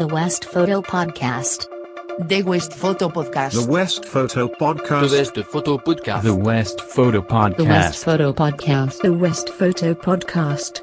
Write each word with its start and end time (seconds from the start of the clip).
The 0.00 0.06
West 0.06 0.46
Photo 0.46 0.80
Podcast. 0.80 1.66
The 2.26 2.40
West 2.40 2.72
Photo 2.72 3.10
Podcast. 3.10 3.52
The 3.52 3.70
West 3.70 4.06
Photo 4.06 4.48
Podcast. 4.48 5.02
The 5.02 5.14
West 5.14 5.36
Photo 5.36 5.76
Podcast. 5.76 6.22
The 6.22 6.34
West 6.34 6.80
Photo 6.80 7.20
Podcast. 7.20 7.56
The 7.58 7.64
West 7.66 8.04
Photo 8.06 8.32
Podcast. 8.32 9.02
The 9.02 9.12
West 9.12 9.50
Photo 9.50 9.94
Podcast. 9.94 10.80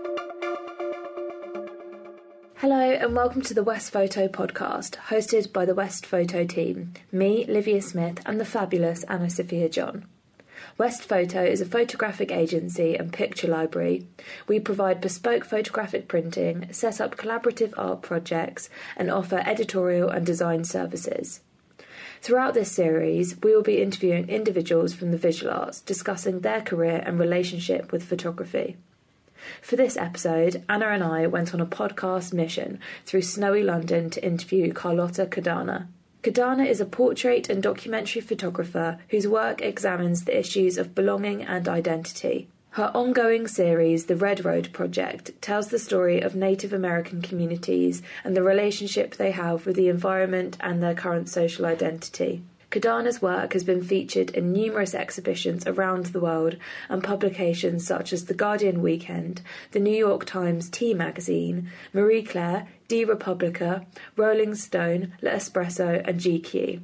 Hello 2.58 2.80
and 2.80 3.16
welcome 3.16 3.42
to 3.42 3.56
the 3.56 3.64
West 3.64 3.92
Photo 3.92 4.28
podcast, 4.28 4.98
hosted 5.10 5.52
by 5.52 5.66
the 5.66 5.74
West 5.74 6.06
Photo 6.06 6.46
team, 6.46 6.94
me, 7.12 7.44
Livia 7.48 7.82
Smith, 7.82 8.22
and 8.28 8.40
the 8.40 8.46
fabulous 8.46 9.04
Anna 9.06 9.32
Sophia 9.32 9.68
John. 9.68 10.06
West 10.78 11.06
Photo 11.06 11.44
is 11.44 11.60
a 11.60 11.66
photographic 11.66 12.32
agency 12.32 12.96
and 12.96 13.12
picture 13.12 13.48
library. 13.48 14.06
We 14.48 14.60
provide 14.60 15.02
bespoke 15.02 15.44
photographic 15.44 16.08
printing, 16.08 16.72
set 16.72 17.02
up 17.02 17.18
collaborative 17.18 17.74
art 17.76 18.04
projects, 18.04 18.70
and 18.96 19.10
offer 19.10 19.42
editorial 19.44 20.10
and 20.10 20.24
design 20.24 20.66
services. 20.66 21.42
Throughout 22.22 22.54
this 22.54 22.72
series, 22.72 23.42
we 23.42 23.56
will 23.56 23.64
be 23.64 23.82
interviewing 23.82 24.30
individuals 24.30 24.94
from 24.94 25.10
the 25.10 25.18
visual 25.18 25.52
arts, 25.52 25.82
discussing 25.82 26.42
their 26.42 26.62
career 26.62 27.02
and 27.04 27.20
relationship 27.20 27.92
with 27.92 28.04
photography. 28.04 28.78
For 29.64 29.78
this 29.78 29.98
episode, 29.98 30.64
Anna 30.70 30.90
and 30.90 31.04
I 31.04 31.26
went 31.26 31.56
on 31.56 31.62
a 31.62 31.66
podcast 31.66 32.34
mission 32.34 32.80
through 33.04 33.24
snowy 33.24 33.64
London 33.64 34.12
to 34.12 34.24
interview 34.24 34.72
Carlotta 34.74 35.26
Cardana. 35.26 35.88
Cardana 36.28 36.68
is 36.68 36.82
a 36.82 36.86
portrait 36.86 37.48
and 37.48 37.64
documentary 37.64 38.22
photographer 38.22 39.00
whose 39.12 39.26
work 39.26 39.62
examines 39.62 40.26
the 40.26 40.38
issues 40.38 40.78
of 40.78 40.94
belonging 40.94 41.42
and 41.42 41.70
identity. 41.70 42.50
Her 42.72 42.92
ongoing 42.94 43.48
series, 43.48 44.08
The 44.08 44.18
Red 44.18 44.44
Road 44.44 44.74
Project, 44.74 45.42
tells 45.42 45.70
the 45.70 45.80
story 45.80 46.20
of 46.20 46.36
Native 46.36 46.74
American 46.74 47.22
communities 47.22 48.02
and 48.26 48.36
the 48.36 48.44
relationship 48.44 49.16
they 49.16 49.32
have 49.32 49.66
with 49.66 49.78
the 49.78 49.88
environment 49.88 50.58
and 50.60 50.84
their 50.84 50.94
current 50.94 51.30
social 51.30 51.66
identity. 51.66 52.44
Cardana's 52.70 53.22
work 53.22 53.54
has 53.54 53.64
been 53.64 53.82
featured 53.82 54.32
in 54.32 54.52
numerous 54.52 54.94
exhibitions 54.94 55.66
around 55.66 56.08
the 56.08 56.20
world 56.20 56.58
and 56.90 57.02
publications 57.02 57.88
such 57.88 58.12
as 58.12 58.26
The 58.26 58.34
Guardian 58.34 58.82
Weekend, 58.82 59.42
the 59.72 59.80
New 59.80 59.96
York 59.96 60.26
Times 60.26 60.70
T 60.70 60.94
Magazine, 60.94 61.72
Marie 61.94 62.24
Claire, 62.24 62.68
Die 62.90 63.04
Republica, 63.04 63.86
Rolling 64.18 64.54
Stone, 64.54 65.14
L'Espresso, 65.22 66.02
and 66.06 66.20
GQ. 66.20 66.82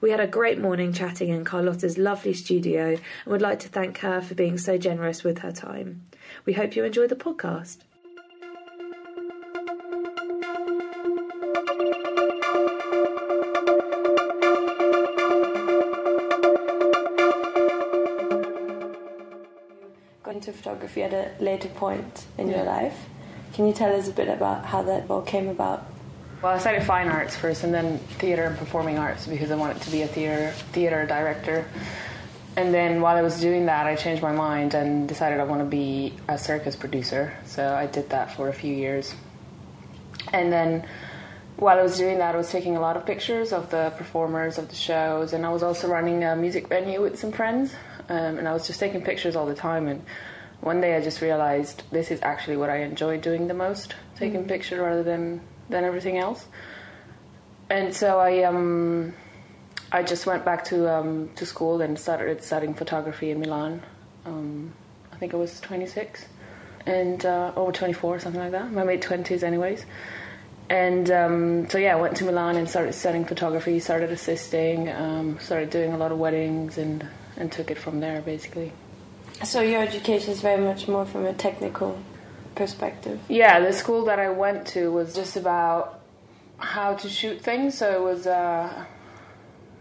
We 0.00 0.10
had 0.10 0.20
a 0.20 0.26
great 0.26 0.60
morning 0.60 0.92
chatting 0.92 1.30
in 1.30 1.44
Carlotta's 1.44 1.98
lovely 1.98 2.34
studio 2.34 2.90
and 2.90 3.00
would 3.26 3.42
like 3.42 3.58
to 3.60 3.68
thank 3.68 3.98
her 3.98 4.20
for 4.20 4.34
being 4.34 4.58
so 4.58 4.76
generous 4.76 5.24
with 5.24 5.38
her 5.38 5.52
time. 5.52 6.02
We 6.44 6.52
hope 6.52 6.76
you 6.76 6.84
enjoy 6.84 7.06
the 7.06 7.16
podcast. 7.16 7.78
Photography 20.88 21.02
at 21.02 21.40
a 21.40 21.42
later 21.42 21.68
point 21.68 22.26
in 22.36 22.48
your 22.48 22.64
life. 22.64 23.06
Can 23.52 23.66
you 23.66 23.72
tell 23.72 23.94
us 23.94 24.08
a 24.08 24.12
bit 24.12 24.28
about 24.28 24.66
how 24.66 24.82
that 24.82 25.10
all 25.10 25.22
came 25.22 25.48
about? 25.48 25.86
Well, 26.42 26.52
I 26.52 26.58
studied 26.58 26.84
fine 26.84 27.08
arts 27.08 27.36
first, 27.36 27.64
and 27.64 27.74
then 27.74 27.98
theater 28.20 28.44
and 28.44 28.56
performing 28.56 28.98
arts 28.98 29.26
because 29.26 29.50
I 29.50 29.56
wanted 29.56 29.82
to 29.82 29.90
be 29.90 30.02
a 30.02 30.06
theater 30.06 30.52
theater 30.72 31.06
director. 31.06 31.66
And 32.56 32.74
then 32.74 33.00
while 33.00 33.16
I 33.16 33.22
was 33.22 33.40
doing 33.40 33.66
that, 33.66 33.86
I 33.86 33.94
changed 33.96 34.22
my 34.22 34.32
mind 34.32 34.74
and 34.74 35.08
decided 35.08 35.40
I 35.40 35.44
want 35.44 35.60
to 35.60 35.68
be 35.68 36.14
a 36.28 36.36
circus 36.36 36.74
producer. 36.76 37.32
So 37.44 37.74
I 37.74 37.86
did 37.86 38.10
that 38.10 38.34
for 38.34 38.48
a 38.48 38.52
few 38.52 38.74
years. 38.74 39.14
And 40.32 40.52
then 40.52 40.84
while 41.56 41.78
I 41.78 41.82
was 41.82 41.96
doing 41.96 42.18
that, 42.18 42.34
I 42.34 42.38
was 42.38 42.50
taking 42.50 42.76
a 42.76 42.80
lot 42.80 42.96
of 42.96 43.04
pictures 43.04 43.52
of 43.52 43.70
the 43.70 43.92
performers 43.96 44.58
of 44.58 44.68
the 44.68 44.76
shows, 44.76 45.32
and 45.32 45.44
I 45.44 45.50
was 45.50 45.62
also 45.62 45.88
running 45.88 46.22
a 46.24 46.36
music 46.36 46.68
venue 46.68 47.00
with 47.02 47.18
some 47.18 47.32
friends. 47.32 47.74
Um, 48.08 48.38
and 48.38 48.48
I 48.48 48.52
was 48.52 48.66
just 48.66 48.80
taking 48.80 49.02
pictures 49.02 49.36
all 49.36 49.46
the 49.46 49.54
time. 49.54 49.86
And 49.86 50.02
one 50.60 50.80
day 50.80 50.96
I 50.96 51.00
just 51.00 51.20
realized 51.20 51.82
this 51.90 52.10
is 52.10 52.20
actually 52.22 52.56
what 52.56 52.70
I 52.70 52.78
enjoy 52.78 53.18
doing 53.18 53.46
the 53.48 53.54
most, 53.54 53.94
taking 54.16 54.44
Mm. 54.44 54.48
pictures 54.48 54.78
rather 54.80 55.02
than 55.02 55.40
than 55.70 55.84
everything 55.84 56.16
else. 56.18 56.46
And 57.70 57.94
so 57.94 58.18
I 58.18 58.42
um, 58.44 59.14
I 59.92 60.02
just 60.02 60.26
went 60.26 60.44
back 60.44 60.64
to 60.66 60.90
um, 60.92 61.30
to 61.36 61.44
school 61.46 61.80
and 61.80 61.98
started 61.98 62.42
studying 62.42 62.74
photography 62.74 63.30
in 63.30 63.40
Milan. 63.40 63.82
Um, 64.26 64.72
I 65.12 65.16
think 65.16 65.34
I 65.34 65.36
was 65.36 65.60
26 65.60 66.26
and 66.86 67.24
uh, 67.26 67.52
or 67.56 67.72
24, 67.72 68.20
something 68.20 68.40
like 68.40 68.52
that. 68.52 68.70
My 68.72 68.84
mid 68.84 69.02
20s, 69.02 69.42
anyways. 69.42 69.84
And 70.70 71.10
um, 71.10 71.68
so 71.70 71.78
yeah, 71.78 71.96
I 71.96 72.00
went 72.00 72.16
to 72.18 72.24
Milan 72.24 72.56
and 72.56 72.68
started 72.68 72.92
studying 72.94 73.24
photography. 73.24 73.80
Started 73.80 74.10
assisting. 74.10 74.88
Um, 74.90 75.38
started 75.40 75.70
doing 75.70 75.92
a 75.92 75.98
lot 75.98 76.12
of 76.12 76.18
weddings 76.18 76.78
and 76.78 77.06
and 77.36 77.50
took 77.52 77.70
it 77.70 77.78
from 77.78 78.00
there, 78.00 78.20
basically. 78.22 78.72
So 79.44 79.60
your 79.60 79.82
education 79.82 80.32
is 80.32 80.40
very 80.40 80.62
much 80.62 80.88
more 80.88 81.06
from 81.06 81.24
a 81.24 81.32
technical 81.32 81.98
perspective. 82.54 83.20
Yeah, 83.28 83.60
the 83.60 83.72
school 83.72 84.04
that 84.06 84.18
I 84.18 84.30
went 84.30 84.66
to 84.68 84.90
was 84.90 85.14
just 85.14 85.36
about 85.36 86.00
how 86.58 86.94
to 86.94 87.08
shoot 87.08 87.40
things. 87.40 87.78
So 87.78 87.90
it 87.92 88.02
was 88.02 88.26
uh, 88.26 88.84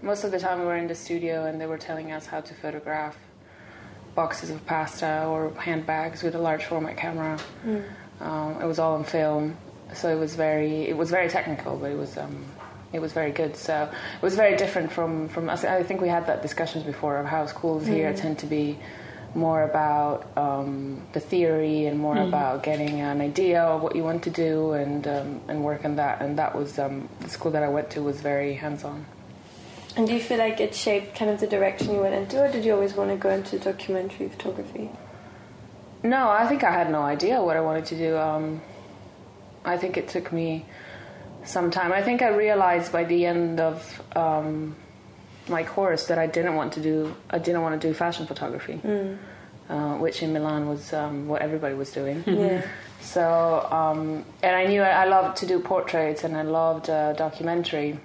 most 0.01 0.23
of 0.23 0.31
the 0.31 0.39
time 0.39 0.59
we 0.59 0.65
were 0.65 0.77
in 0.77 0.87
the 0.87 0.95
studio 0.95 1.45
and 1.45 1.59
they 1.59 1.65
were 1.65 1.77
telling 1.77 2.11
us 2.11 2.27
how 2.27 2.41
to 2.41 2.53
photograph 2.53 3.17
boxes 4.15 4.49
of 4.49 4.65
pasta 4.65 5.25
or 5.25 5.51
handbags 5.59 6.23
with 6.23 6.35
a 6.35 6.39
large 6.39 6.65
format 6.65 6.97
camera. 6.97 7.39
Um, 8.19 8.61
it 8.61 8.65
was 8.65 8.79
all 8.79 8.95
on 8.95 9.03
film, 9.03 9.57
so 9.93 10.09
it 10.09 10.19
was 10.19 10.35
very 10.35 10.87
it 10.87 10.97
was 10.97 11.09
very 11.11 11.29
technical, 11.29 11.77
but 11.77 11.91
it 11.91 11.97
was. 11.97 12.17
Um, 12.17 12.45
it 12.93 12.99
was 12.99 13.11
very 13.11 13.31
good, 13.31 13.57
so 13.57 13.83
it 13.83 14.21
was 14.21 14.35
very 14.37 14.55
different 14.55 14.93
from 14.93 15.27
from 15.27 15.49
us. 15.49 15.65
I 15.65 15.83
think 15.83 15.99
we 15.99 16.07
had 16.07 16.25
that 16.27 16.41
discussions 16.41 16.85
before 16.85 17.17
of 17.17 17.25
how 17.25 17.45
schools 17.45 17.85
here 17.85 18.13
tend 18.13 18.39
to 18.39 18.45
be 18.45 18.79
more 19.35 19.63
about 19.63 20.25
um, 20.37 21.01
the 21.13 21.19
theory 21.19 21.85
and 21.85 21.99
more 21.99 22.17
about 22.17 22.63
getting 22.63 23.01
an 23.01 23.21
idea 23.21 23.61
of 23.61 23.81
what 23.81 23.95
you 23.95 24.03
want 24.03 24.23
to 24.23 24.29
do 24.29 24.73
and 24.73 25.07
um, 25.07 25.41
and 25.47 25.63
work 25.63 25.85
on 25.85 25.95
that. 25.97 26.21
And 26.21 26.37
that 26.39 26.55
was 26.55 26.79
um, 26.79 27.09
the 27.19 27.29
school 27.29 27.51
that 27.51 27.63
I 27.63 27.69
went 27.69 27.89
to 27.91 28.01
was 28.01 28.21
very 28.21 28.53
hands 28.53 28.83
on. 28.83 29.05
And 29.95 30.07
do 30.07 30.13
you 30.13 30.19
feel 30.19 30.37
like 30.37 30.59
it 30.59 30.75
shaped 30.75 31.15
kind 31.15 31.31
of 31.31 31.39
the 31.39 31.47
direction 31.47 31.91
you 31.91 32.01
went 32.01 32.13
into, 32.13 32.43
or 32.43 32.51
did 32.51 32.63
you 32.63 32.73
always 32.73 32.93
want 32.93 33.09
to 33.09 33.17
go 33.17 33.29
into 33.29 33.57
documentary 33.57 34.29
photography? 34.29 34.91
No, 36.03 36.29
I 36.29 36.47
think 36.47 36.63
I 36.63 36.71
had 36.71 36.91
no 36.91 37.01
idea 37.01 37.41
what 37.41 37.57
I 37.57 37.61
wanted 37.61 37.85
to 37.85 37.97
do. 37.97 38.17
Um, 38.17 38.61
I 39.65 39.77
think 39.77 39.97
it 39.97 40.07
took 40.07 40.31
me 40.31 40.65
some 41.43 41.71
time. 41.71 41.91
I 41.91 42.03
think 42.03 42.21
I 42.21 42.29
realized 42.29 42.91
by 42.91 43.05
the 43.05 43.25
end 43.25 43.59
of 43.59 44.01
um, 44.15 44.75
my 45.49 45.63
course 45.63 46.07
that 46.07 46.17
I 46.17 46.27
didn't 46.27 46.55
want 46.55 46.73
to 46.73 46.81
do. 46.81 47.15
I 47.29 47.39
didn't 47.39 47.61
want 47.61 47.79
to 47.79 47.87
do 47.87 47.93
fashion 47.93 48.27
photography, 48.27 48.81
uh, 49.69 49.95
which 49.95 50.23
in 50.23 50.33
Milan 50.33 50.67
was 50.67 50.93
um, 50.93 51.27
what 51.27 51.41
everybody 51.41 51.75
was 51.75 51.91
doing. 51.91 52.23
Yeah. 52.25 52.65
So, 52.99 53.65
um, 53.71 54.25
and 54.43 54.55
I 54.55 54.65
knew 54.65 54.81
I, 54.81 55.03
I 55.03 55.05
loved 55.05 55.37
to 55.37 55.45
do 55.45 55.59
portraits 55.59 56.23
and 56.23 56.35
I 56.35 56.41
loved 56.41 56.89
uh, 56.89 57.13
documentary, 57.13 57.99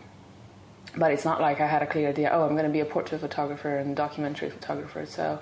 but 0.97 1.11
it's 1.13 1.25
not 1.25 1.41
like 1.41 1.61
I 1.61 1.67
had 1.67 1.83
a 1.83 1.87
clear 1.87 2.11
idea. 2.11 2.31
Oh, 2.33 2.45
I'm 2.45 2.53
going 2.53 2.67
to 2.67 2.71
be 2.71 2.81
a 2.81 2.85
portrait 2.85 3.21
photographer 3.21 3.79
and 3.79 3.97
documentary 3.97 4.51
photographer. 4.51 5.07
So 5.07 5.41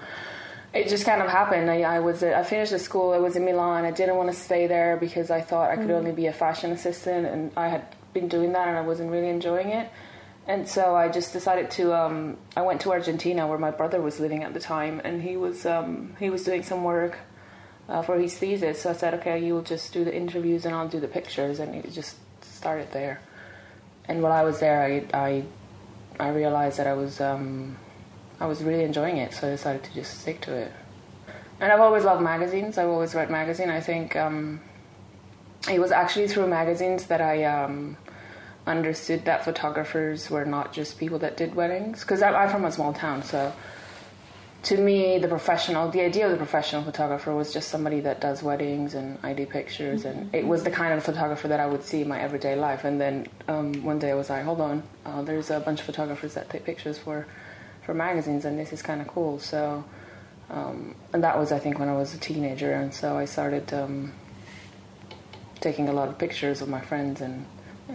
it 0.72 0.88
just 0.88 1.04
kind 1.04 1.20
of 1.20 1.28
happened. 1.28 1.70
I, 1.70 1.82
I 1.82 1.98
was 1.98 2.22
I 2.22 2.42
finished 2.44 2.70
the 2.70 2.78
school. 2.78 3.12
I 3.12 3.18
was 3.18 3.36
in 3.36 3.44
Milan. 3.44 3.84
I 3.84 3.90
didn't 3.90 4.16
want 4.16 4.30
to 4.30 4.36
stay 4.36 4.66
there 4.66 4.96
because 4.96 5.30
I 5.30 5.40
thought 5.40 5.70
I 5.70 5.76
could 5.76 5.90
only 5.90 6.12
be 6.12 6.26
a 6.26 6.32
fashion 6.32 6.70
assistant, 6.70 7.26
and 7.26 7.50
I 7.56 7.68
had 7.68 7.84
been 8.14 8.28
doing 8.28 8.52
that 8.52 8.68
and 8.68 8.76
I 8.76 8.82
wasn't 8.82 9.10
really 9.10 9.28
enjoying 9.28 9.70
it. 9.70 9.90
And 10.46 10.66
so 10.68 10.96
I 10.96 11.08
just 11.08 11.32
decided 11.32 11.70
to. 11.72 11.94
Um, 11.94 12.36
I 12.56 12.62
went 12.62 12.80
to 12.82 12.90
Argentina 12.90 13.46
where 13.46 13.58
my 13.58 13.70
brother 13.70 14.00
was 14.00 14.18
living 14.18 14.42
at 14.42 14.54
the 14.54 14.60
time, 14.60 15.00
and 15.04 15.22
he 15.22 15.36
was 15.36 15.66
um, 15.66 16.16
he 16.18 16.30
was 16.30 16.44
doing 16.44 16.62
some 16.62 16.82
work 16.82 17.18
uh, 17.88 18.02
for 18.02 18.18
his 18.18 18.36
thesis. 18.36 18.82
So 18.82 18.90
I 18.90 18.94
said, 18.94 19.14
okay, 19.14 19.38
you 19.38 19.54
will 19.54 19.62
just 19.62 19.92
do 19.92 20.04
the 20.04 20.14
interviews 20.14 20.64
and 20.64 20.74
I'll 20.74 20.88
do 20.88 21.00
the 21.00 21.08
pictures, 21.08 21.60
and 21.60 21.74
it 21.74 21.92
just 21.92 22.16
started 22.42 22.90
there. 22.92 23.20
And 24.06 24.22
while 24.22 24.32
I 24.32 24.42
was 24.42 24.60
there, 24.60 24.82
I 24.82 25.04
I, 25.16 25.44
I 26.18 26.28
realized 26.30 26.78
that 26.78 26.86
I 26.86 26.94
was 26.94 27.20
um, 27.20 27.76
I 28.40 28.46
was 28.46 28.62
really 28.62 28.84
enjoying 28.84 29.18
it, 29.18 29.34
so 29.34 29.46
I 29.46 29.50
decided 29.50 29.84
to 29.84 29.94
just 29.94 30.20
stick 30.22 30.40
to 30.42 30.54
it. 30.54 30.72
And 31.60 31.70
I've 31.70 31.80
always 31.80 32.04
loved 32.04 32.22
magazines. 32.22 32.78
I've 32.78 32.88
always 32.88 33.14
read 33.14 33.30
magazine. 33.30 33.68
I 33.68 33.80
think 33.80 34.16
um, 34.16 34.62
it 35.70 35.78
was 35.78 35.92
actually 35.92 36.26
through 36.26 36.48
magazines 36.48 37.06
that 37.06 37.20
I 37.20 37.44
um, 37.44 37.98
understood 38.70 39.24
that 39.24 39.44
photographers 39.44 40.30
were 40.30 40.44
not 40.44 40.72
just 40.72 40.98
people 40.98 41.18
that 41.18 41.36
did 41.36 41.54
weddings. 41.54 42.00
Because 42.00 42.22
I'm 42.22 42.48
from 42.48 42.64
a 42.64 42.72
small 42.72 42.92
town, 42.92 43.22
so 43.22 43.52
to 44.64 44.76
me, 44.76 45.18
the 45.18 45.28
professional, 45.28 45.90
the 45.90 46.02
idea 46.02 46.26
of 46.26 46.32
the 46.32 46.36
professional 46.36 46.82
photographer 46.82 47.34
was 47.34 47.52
just 47.52 47.70
somebody 47.70 48.00
that 48.00 48.20
does 48.20 48.42
weddings 48.42 48.94
and 48.94 49.18
I 49.22 49.32
do 49.32 49.46
pictures, 49.46 50.04
and 50.04 50.34
it 50.34 50.46
was 50.46 50.64
the 50.64 50.70
kind 50.70 50.92
of 50.92 51.02
photographer 51.02 51.48
that 51.48 51.60
I 51.60 51.66
would 51.66 51.82
see 51.82 52.02
in 52.02 52.08
my 52.08 52.20
everyday 52.20 52.56
life. 52.56 52.84
And 52.84 53.00
then 53.00 53.26
um, 53.48 53.72
one 53.82 53.98
day 53.98 54.10
I 54.10 54.14
was 54.14 54.28
like, 54.28 54.44
hold 54.44 54.60
on, 54.60 54.82
uh, 55.06 55.22
there's 55.22 55.50
a 55.50 55.60
bunch 55.60 55.80
of 55.80 55.86
photographers 55.86 56.34
that 56.34 56.50
take 56.50 56.64
pictures 56.64 56.98
for 56.98 57.26
for 57.86 57.94
magazines, 57.94 58.44
and 58.44 58.58
this 58.58 58.72
is 58.74 58.82
kind 58.82 59.00
of 59.00 59.08
cool. 59.08 59.38
So, 59.38 59.82
um, 60.50 60.94
and 61.14 61.24
that 61.24 61.38
was 61.38 61.52
I 61.52 61.58
think 61.58 61.78
when 61.78 61.88
I 61.88 61.94
was 61.94 62.14
a 62.14 62.18
teenager, 62.18 62.72
and 62.72 62.92
so 62.92 63.16
I 63.16 63.24
started 63.24 63.72
um, 63.72 64.12
taking 65.60 65.88
a 65.88 65.92
lot 65.92 66.08
of 66.08 66.18
pictures 66.18 66.60
of 66.60 66.68
my 66.68 66.80
friends 66.80 67.22
and 67.22 67.46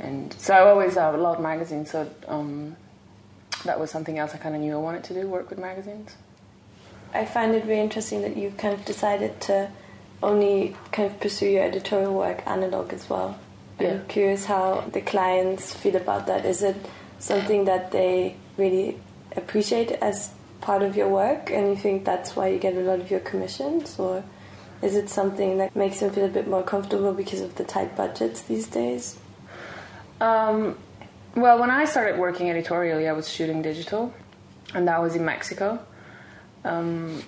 and 0.01 0.33
so 0.33 0.53
I 0.53 0.59
always 0.59 0.97
uh, 0.97 1.17
loved 1.17 1.41
magazines. 1.41 1.91
So 1.91 2.09
um, 2.27 2.75
that 3.63 3.79
was 3.79 3.91
something 3.91 4.17
else 4.17 4.33
I 4.33 4.37
kind 4.37 4.55
of 4.55 4.61
knew 4.61 4.73
I 4.73 4.79
wanted 4.79 5.03
to 5.05 5.13
do: 5.13 5.27
work 5.27 5.49
with 5.49 5.59
magazines. 5.59 6.15
I 7.13 7.25
find 7.25 7.55
it 7.55 7.65
very 7.65 7.79
interesting 7.79 8.21
that 8.23 8.35
you've 8.35 8.57
kind 8.57 8.73
of 8.73 8.83
decided 8.83 9.39
to 9.41 9.71
only 10.21 10.75
kind 10.91 11.09
of 11.09 11.19
pursue 11.19 11.47
your 11.47 11.63
editorial 11.63 12.13
work 12.13 12.45
analog 12.45 12.91
as 12.93 13.09
well. 13.09 13.39
Yeah. 13.79 13.91
I'm 13.91 14.07
curious 14.07 14.45
how 14.45 14.85
the 14.91 15.01
clients 15.01 15.73
feel 15.73 15.95
about 15.95 16.27
that. 16.27 16.45
Is 16.45 16.61
it 16.61 16.75
something 17.19 17.65
that 17.65 17.91
they 17.91 18.35
really 18.57 18.99
appreciate 19.35 19.91
as 19.93 20.31
part 20.61 20.81
of 20.81 20.95
your 20.95 21.09
work 21.09 21.51
and 21.51 21.67
you 21.67 21.75
think 21.75 22.05
that's 22.05 22.35
why 22.35 22.47
you 22.47 22.57
get 22.57 22.73
a 22.75 22.79
lot 22.79 22.99
of 22.99 23.11
your 23.11 23.19
commissions 23.19 23.99
or 23.99 24.23
is 24.81 24.95
it 24.95 25.09
something 25.09 25.57
that 25.57 25.75
makes 25.75 25.99
them 25.99 26.11
feel 26.11 26.25
a 26.25 26.29
bit 26.29 26.47
more 26.47 26.63
comfortable 26.63 27.13
because 27.13 27.41
of 27.41 27.55
the 27.55 27.63
tight 27.63 27.95
budgets 27.95 28.41
these 28.41 28.67
days? 28.67 29.17
Um, 30.25 30.75
well, 31.35 31.59
when 31.59 31.69
I 31.69 31.85
started 31.85 32.17
working 32.17 32.49
editorially, 32.49 33.07
I 33.07 33.11
was 33.11 33.29
shooting 33.29 33.61
digital, 33.61 34.11
and 34.73 34.87
that 34.87 34.99
was 34.99 35.15
in 35.15 35.23
Mexico. 35.23 35.79
Um, 36.63 37.21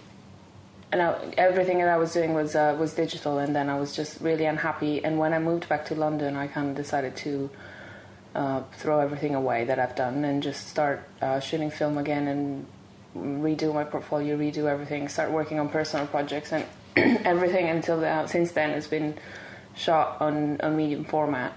and 0.92 1.04
I, 1.04 1.34
everything 1.38 1.78
that 1.78 1.90
I 1.90 1.98
was 1.98 2.12
doing 2.14 2.34
was 2.34 2.56
uh, 2.56 2.76
was 2.80 2.96
digital, 2.96 3.38
and 3.38 3.56
then 3.56 3.70
I 3.70 3.78
was 3.78 3.96
just 3.96 4.20
really 4.20 4.46
unhappy. 4.46 5.04
And 5.04 5.20
when 5.20 5.32
I 5.32 5.38
moved 5.38 5.70
back 5.70 5.86
to 5.88 5.96
London, 5.96 6.36
I 6.36 6.48
kind 6.48 6.72
of 6.72 6.76
decided 6.76 7.16
to 7.18 7.52
uh, 8.34 8.62
throw 8.74 9.00
everything 9.00 9.36
away 9.36 9.66
that 9.66 9.78
I've 9.78 9.96
done 9.96 10.26
and 10.26 10.42
just 10.42 10.68
start 10.68 11.08
uh, 11.22 11.40
shooting 11.40 11.70
film 11.70 12.00
again 12.00 12.28
and 12.28 12.66
redo 13.16 13.76
my 13.76 13.84
portfolio, 13.84 14.36
redo 14.36 14.66
everything, 14.66 15.08
start 15.08 15.30
working 15.30 15.60
on 15.60 15.70
personal 15.70 16.08
projects, 16.08 16.52
and 16.52 16.66
everything 17.28 17.70
until 17.70 18.00
the, 18.00 18.26
since 18.26 18.54
then 18.54 18.72
has 18.72 18.88
been 18.88 19.14
shot 19.76 20.20
on 20.20 20.58
a 20.62 20.72
medium 20.72 21.06
format. 21.06 21.54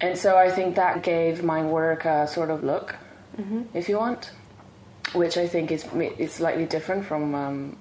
And 0.00 0.16
so 0.16 0.36
I 0.36 0.50
think 0.50 0.76
that 0.76 1.02
gave 1.02 1.42
my 1.42 1.62
work 1.62 2.04
a 2.04 2.26
sort 2.26 2.50
of 2.50 2.64
look, 2.64 2.96
if 3.74 3.88
you 3.88 3.96
want, 3.98 4.32
which 5.12 5.36
I 5.36 5.46
think 5.46 5.70
is 5.70 5.84
is 6.18 6.32
slightly 6.32 6.66
different 6.66 7.04
from 7.04 7.34
um, 7.34 7.76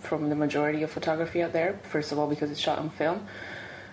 from 0.00 0.28
the 0.28 0.36
majority 0.36 0.82
of 0.82 0.90
photography 0.90 1.42
out 1.42 1.52
there. 1.52 1.78
First 1.84 2.12
of 2.12 2.18
all, 2.18 2.26
because 2.28 2.50
it's 2.50 2.60
shot 2.60 2.78
on 2.78 2.90
film. 2.90 3.26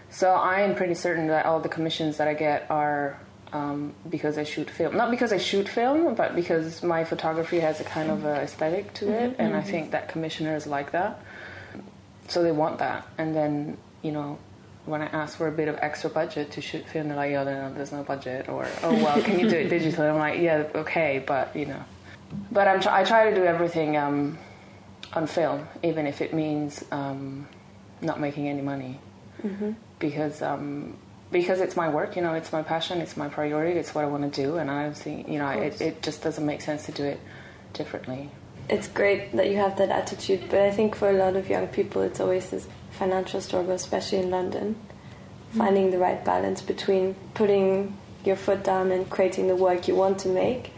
So 0.09 0.31
I 0.31 0.62
am 0.62 0.75
pretty 0.75 0.95
certain 0.95 1.27
that 1.27 1.45
all 1.45 1.59
the 1.62 1.69
commissions 1.69 2.18
that 2.18 2.27
I 2.27 2.33
get 2.33 2.68
are 2.69 3.18
um, 3.53 3.94
because 4.09 4.38
I 4.38 4.44
shoot 4.44 4.69
film. 4.69 4.95
Not 4.95 5.12
because 5.12 5.31
I 5.33 5.38
shoot 5.38 5.68
film, 5.69 6.15
but 6.15 6.36
because 6.36 6.83
my 6.83 7.03
photography 7.03 7.59
has 7.59 7.80
a 7.80 7.83
kind 7.83 8.09
of 8.12 8.25
a 8.25 8.42
aesthetic 8.42 8.94
to 8.95 9.12
it, 9.12 9.36
and 9.39 9.56
I 9.56 9.62
think 9.62 9.92
that 9.92 10.07
commissioners 10.09 10.68
like 10.68 10.92
that. 10.92 11.21
So 12.27 12.44
they 12.44 12.51
want 12.51 12.80
that, 12.80 13.07
and 13.18 13.36
then 13.36 13.77
you 14.01 14.12
know. 14.12 14.38
When 14.86 15.01
I 15.01 15.06
ask 15.07 15.38
for 15.38 15.48
a 15.48 15.51
bit 15.51 15.68
of 15.68 15.78
extra 15.80 16.10
budget 16.10 16.51
to 16.54 16.62
shoot 16.62 16.88
film, 16.88 17.07
they're 17.10 17.18
like, 17.18 17.31
"Oh, 17.33 17.44
no, 17.44 17.74
there's 17.74 17.92
no 17.92 18.04
budget," 18.04 18.50
or 18.50 18.68
"Oh, 18.83 18.92
well, 19.04 19.22
can 19.22 19.39
you 19.39 19.48
do 19.50 19.57
it 19.57 19.69
digitally?" 19.69 20.10
I'm 20.10 20.18
like, 20.18 20.39
"Yeah, 20.39 20.68
okay, 20.75 21.24
but 21.25 21.56
you 21.56 21.66
know." 21.68 21.83
But 22.51 22.68
I'm 22.68 22.80
try- 22.81 23.01
I 23.01 23.04
try 23.04 23.30
to 23.30 23.36
do 23.36 23.44
everything 23.45 23.95
um, 23.98 24.38
on 25.13 25.28
film, 25.28 25.68
even 25.83 26.07
if 26.07 26.22
it 26.22 26.33
means 26.33 26.83
um, 26.92 27.48
not 28.01 28.19
making 28.19 28.48
any 28.48 28.62
money, 28.62 29.00
because 30.00 30.42
um, 30.42 30.98
because 31.31 31.60
it's 31.62 31.75
my 31.75 31.88
work. 31.89 32.16
You 32.16 32.24
know, 32.24 32.34
it's 32.34 32.51
my 32.51 32.63
passion, 32.63 33.01
it's 33.01 33.16
my 33.16 33.30
priority, 33.30 33.77
it's 33.80 33.94
what 33.94 34.04
I 34.04 34.07
want 34.07 34.34
to 34.34 34.42
do, 34.42 34.57
and 34.57 34.69
I 34.72 34.84
don't 34.84 34.95
see, 34.98 35.24
you 35.27 35.38
know, 35.38 35.50
it, 35.50 35.80
it 35.81 36.01
just 36.01 36.24
doesn't 36.24 36.45
make 36.45 36.62
sense 36.62 36.86
to 36.88 36.92
do 36.92 37.04
it 37.04 37.19
differently. 37.74 38.31
It's 38.69 38.88
great 38.88 39.36
that 39.36 39.50
you 39.50 39.58
have 39.58 39.78
that 39.78 39.90
attitude, 39.90 40.44
but 40.50 40.62
I 40.62 40.72
think 40.72 40.96
for 40.96 41.10
a 41.10 41.13
lot 41.13 41.36
of 41.36 41.50
young 41.50 41.68
people, 41.68 42.02
it's 42.02 42.19
always 42.19 42.50
this 42.50 42.68
financial 42.92 43.42
struggle, 43.42 43.74
especially 43.74 44.19
in 44.19 44.30
London, 44.30 44.75
finding 45.52 45.92
the 45.92 45.98
right 45.98 46.24
balance 46.24 46.62
between 46.62 47.16
putting 47.34 47.98
your 48.24 48.36
foot 48.36 48.63
down 48.63 48.92
and 48.92 49.10
creating 49.10 49.48
the 49.48 49.56
work 49.56 49.88
you 49.88 49.96
want 49.96 50.19
to 50.19 50.30
make, 50.30 50.72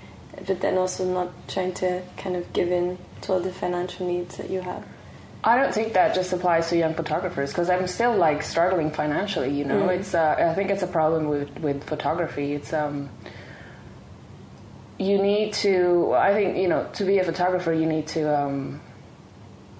but 0.47 0.61
then 0.61 0.77
also 0.77 1.05
not 1.05 1.31
trying 1.47 1.73
to 1.73 2.01
kind 2.17 2.35
of 2.35 2.51
give 2.53 2.71
in 2.71 2.97
to 3.21 3.33
all 3.33 3.39
the 3.39 3.51
financial 3.51 4.07
needs 4.07 4.37
that 4.37 4.49
you 4.49 4.61
have. 4.61 4.83
I 5.43 5.57
don't 5.57 5.73
think 5.73 5.93
that 5.93 6.15
just 6.15 6.31
applies 6.31 6.69
to 6.69 6.77
young 6.77 6.93
photographers 6.93 7.49
because 7.51 7.69
I'm 7.69 7.85
still 7.87 8.15
like 8.15 8.43
struggling 8.43 8.91
financially. 8.91 9.51
You 9.51 9.65
know, 9.65 9.89
it's 9.89 10.13
uh, 10.13 10.35
I 10.51 10.53
think 10.53 10.69
it's 10.69 10.83
a 10.83 10.87
problem 10.87 11.27
with 11.27 11.59
with 11.59 11.83
photography. 11.83 12.53
It's 12.53 12.71
um, 12.71 13.09
you 14.97 15.17
need 15.21 15.53
to. 15.53 16.13
I 16.13 16.33
think 16.33 16.57
you 16.57 16.67
know 16.67 16.87
to 16.93 17.05
be 17.05 17.19
a 17.19 17.23
photographer, 17.23 17.73
you 17.73 17.85
need 17.85 18.07
to 18.07 18.37
um, 18.37 18.81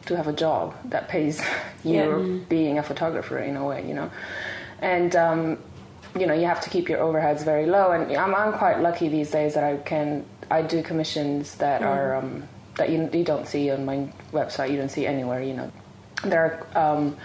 to 0.05 0.17
have 0.17 0.27
a 0.27 0.33
job 0.33 0.75
that 0.85 1.09
pays 1.09 1.41
you 1.83 2.45
being 2.49 2.77
a 2.79 2.83
photographer 2.83 3.37
in 3.37 3.55
a 3.55 3.65
way. 3.65 3.87
You 3.87 3.93
know, 3.93 4.11
and 4.79 5.15
um, 5.15 5.57
you 6.17 6.25
know 6.25 6.33
you 6.33 6.45
have 6.45 6.61
to 6.61 6.69
keep 6.69 6.89
your 6.89 6.99
overheads 6.99 7.43
very 7.43 7.65
low. 7.65 7.91
And 7.91 8.15
I'm 8.15 8.33
I'm 8.33 8.53
quite 8.53 8.79
lucky 8.79 9.09
these 9.09 9.31
days 9.31 9.53
that 9.53 9.63
I 9.63 9.77
can 9.77 10.25
I 10.49 10.61
do 10.61 10.81
commissions 10.81 11.55
that 11.55 11.81
are 11.81 12.15
um, 12.15 12.47
that 12.75 12.89
you 12.89 13.09
you 13.13 13.23
don't 13.23 13.47
see 13.47 13.69
on 13.71 13.85
my 13.85 14.11
website. 14.31 14.71
You 14.71 14.77
don't 14.77 14.89
see 14.89 15.05
anywhere. 15.05 15.41
You 15.41 15.53
know, 15.53 15.71
there 16.23 16.67
are 16.75 16.93
um, 16.93 17.17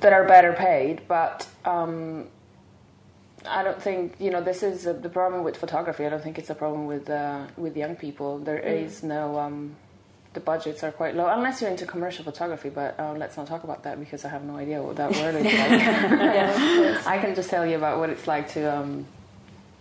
that 0.00 0.12
are 0.12 0.26
better 0.26 0.52
paid, 0.52 1.02
but. 1.08 1.48
Um, 1.64 2.28
I 3.48 3.62
don't 3.62 3.80
think 3.80 4.14
you 4.18 4.30
know 4.30 4.42
this 4.42 4.62
is 4.62 4.84
the 4.84 5.08
problem 5.08 5.42
with 5.44 5.56
photography. 5.56 6.04
I 6.06 6.08
don't 6.08 6.22
think 6.22 6.38
it's 6.38 6.50
a 6.50 6.54
problem 6.54 6.86
with 6.86 7.08
uh, 7.10 7.46
with 7.56 7.76
young 7.76 7.96
people. 7.96 8.38
There 8.38 8.58
is 8.58 9.02
no 9.02 9.38
um, 9.38 9.76
the 10.34 10.40
budgets 10.40 10.82
are 10.84 10.92
quite 10.92 11.14
low 11.16 11.26
unless 11.28 11.60
you're 11.60 11.70
into 11.70 11.86
commercial 11.86 12.24
photography. 12.24 12.68
But 12.70 12.98
uh, 12.98 13.12
let's 13.14 13.36
not 13.36 13.46
talk 13.46 13.64
about 13.64 13.82
that 13.84 13.98
because 13.98 14.24
I 14.24 14.28
have 14.28 14.44
no 14.44 14.56
idea 14.56 14.82
what 14.82 14.96
that 14.96 15.10
word 15.12 15.34
is 15.36 15.44
like. 15.44 17.06
I 17.06 17.18
can 17.18 17.34
just 17.34 17.48
tell 17.50 17.64
you 17.66 17.76
about 17.76 17.98
what 17.98 18.10
it's 18.10 18.26
like 18.26 18.48
to 18.52 18.62
um, 18.76 19.06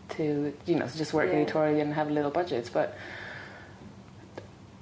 to 0.10 0.54
you 0.66 0.76
know 0.76 0.88
just 0.96 1.14
work 1.14 1.30
Yeah. 1.30 1.36
editorially 1.40 1.82
and 1.82 1.94
have 1.94 2.10
little 2.10 2.32
budgets. 2.32 2.70
But 2.70 2.96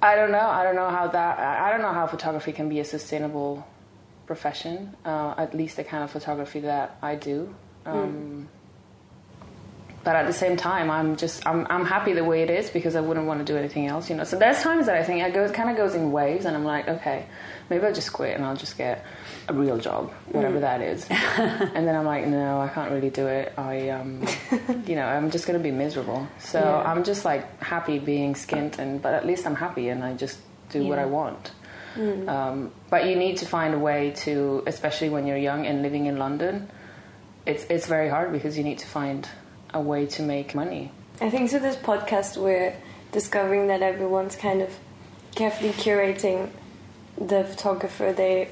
I 0.02 0.16
don't 0.16 0.32
know. 0.32 0.46
I 0.46 0.62
don't 0.64 0.76
know 0.76 0.90
how 0.90 1.08
that. 1.08 1.38
I 1.38 1.68
I 1.68 1.70
don't 1.72 1.82
know 1.82 1.92
how 1.92 2.06
photography 2.06 2.52
can 2.52 2.68
be 2.68 2.80
a 2.80 2.84
sustainable 2.84 3.66
profession. 4.26 4.94
Uh, 5.04 5.34
at 5.36 5.54
least 5.54 5.76
the 5.76 5.84
kind 5.84 6.02
of 6.04 6.10
photography 6.10 6.60
that 6.60 6.96
I 7.02 7.14
do. 7.14 7.54
Um, 7.86 8.48
but 10.04 10.14
at 10.16 10.26
the 10.26 10.32
same 10.32 10.56
time, 10.56 10.90
I'm 10.90 11.16
just 11.16 11.46
I'm 11.46 11.66
I'm 11.70 11.84
happy 11.86 12.12
the 12.12 12.24
way 12.24 12.42
it 12.42 12.50
is 12.50 12.70
because 12.70 12.94
I 12.94 13.00
wouldn't 13.00 13.26
want 13.26 13.44
to 13.44 13.52
do 13.52 13.58
anything 13.58 13.86
else, 13.86 14.10
you 14.10 14.16
know. 14.16 14.24
So 14.24 14.38
there's 14.38 14.60
times 14.62 14.86
that 14.86 14.96
I 14.96 15.02
think 15.02 15.22
it 15.22 15.32
goes 15.34 15.50
kind 15.50 15.70
of 15.70 15.76
goes 15.76 15.94
in 15.94 16.12
waves, 16.12 16.44
and 16.44 16.54
I'm 16.56 16.64
like, 16.64 16.86
okay, 16.88 17.26
maybe 17.70 17.84
I'll 17.86 17.94
just 17.94 18.12
quit 18.12 18.36
and 18.36 18.44
I'll 18.44 18.56
just 18.56 18.76
get 18.76 19.04
a 19.48 19.54
real 19.54 19.78
job, 19.78 20.12
whatever 20.30 20.60
that 20.60 20.80
is. 20.82 21.06
and 21.10 21.86
then 21.88 21.96
I'm 21.96 22.04
like, 22.04 22.26
no, 22.26 22.60
I 22.60 22.68
can't 22.68 22.92
really 22.92 23.10
do 23.10 23.26
it. 23.26 23.52
I 23.56 23.88
um, 23.90 24.22
you 24.86 24.94
know, 24.96 25.06
I'm 25.06 25.30
just 25.30 25.46
gonna 25.46 25.58
be 25.58 25.70
miserable. 25.72 26.28
So 26.38 26.60
Yeah. 26.60 26.90
I'm 26.90 27.02
just 27.02 27.24
like 27.24 27.62
happy 27.62 27.98
being 27.98 28.34
skint, 28.34 28.78
and 28.78 29.00
but 29.00 29.14
at 29.14 29.26
least 29.26 29.46
I'm 29.46 29.56
happy 29.56 29.88
and 29.88 30.04
I 30.04 30.14
just 30.14 30.38
do 30.70 30.86
what 30.86 30.98
I 30.98 31.06
want. 31.06 31.50
Um, 31.96 32.72
but 32.90 33.06
you 33.06 33.14
need 33.14 33.36
to 33.38 33.46
find 33.46 33.72
a 33.72 33.78
way 33.78 34.10
to, 34.26 34.64
especially 34.66 35.10
when 35.10 35.26
you're 35.28 35.36
young 35.38 35.64
and 35.64 35.80
living 35.82 36.06
in 36.06 36.18
London. 36.18 36.68
It's 37.46 37.64
it's 37.70 37.86
very 37.86 38.08
hard 38.08 38.32
because 38.32 38.58
you 38.58 38.64
need 38.64 38.78
to 38.80 38.86
find 38.86 39.28
a 39.74 39.80
way 39.80 40.06
to 40.06 40.22
make 40.22 40.54
money. 40.54 40.90
I 41.20 41.28
think 41.28 41.50
through 41.50 41.60
this 41.60 41.76
podcast 41.76 42.36
we're 42.36 42.74
discovering 43.12 43.66
that 43.68 43.82
everyone's 43.82 44.36
kind 44.36 44.62
of 44.62 44.70
carefully 45.34 45.70
curating 45.70 46.50
the 47.18 47.44
photographer 47.44 48.12
they 48.12 48.48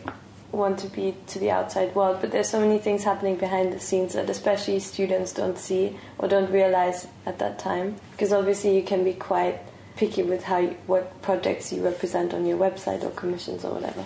want 0.52 0.78
to 0.80 0.86
be 0.88 1.16
to 1.28 1.38
the 1.38 1.50
outside 1.50 1.94
world, 1.94 2.18
but 2.20 2.30
there's 2.30 2.48
so 2.48 2.60
many 2.60 2.78
things 2.78 3.04
happening 3.04 3.36
behind 3.36 3.72
the 3.72 3.80
scenes 3.80 4.12
that 4.12 4.28
especially 4.28 4.78
students 4.78 5.32
don't 5.32 5.58
see 5.58 5.96
or 6.18 6.28
don't 6.28 6.50
realize 6.50 7.06
at 7.24 7.38
that 7.38 7.58
time. 7.58 7.96
Because 8.12 8.32
obviously 8.32 8.76
you 8.76 8.82
can 8.82 9.02
be 9.02 9.14
quite 9.14 9.58
picky 9.96 10.22
with 10.22 10.44
how 10.44 10.58
you, 10.58 10.76
what 10.86 11.22
projects 11.22 11.72
you 11.72 11.82
represent 11.82 12.34
on 12.34 12.44
your 12.44 12.58
website 12.58 13.02
or 13.02 13.10
commissions 13.10 13.64
or 13.64 13.72
whatever. 13.72 14.04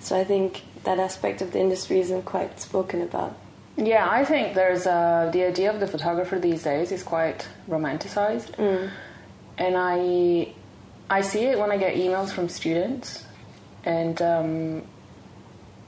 So 0.00 0.18
I 0.18 0.24
think 0.24 0.62
that 0.84 0.98
aspect 0.98 1.42
of 1.42 1.52
the 1.52 1.60
industry 1.60 2.00
isn't 2.00 2.24
quite 2.24 2.60
spoken 2.60 3.02
about. 3.02 3.36
Yeah, 3.76 4.08
I 4.08 4.24
think 4.24 4.54
there's 4.54 4.86
uh, 4.86 5.30
the 5.32 5.44
idea 5.44 5.72
of 5.72 5.80
the 5.80 5.86
photographer 5.88 6.38
these 6.38 6.62
days 6.62 6.92
is 6.92 7.02
quite 7.02 7.48
romanticized, 7.68 8.56
and 9.58 9.76
I 9.76 10.52
I 11.10 11.20
see 11.22 11.44
it 11.44 11.58
when 11.58 11.72
I 11.72 11.76
get 11.76 11.96
emails 11.96 12.30
from 12.30 12.48
students, 12.48 13.24
and 13.84 14.20
um, 14.22 14.82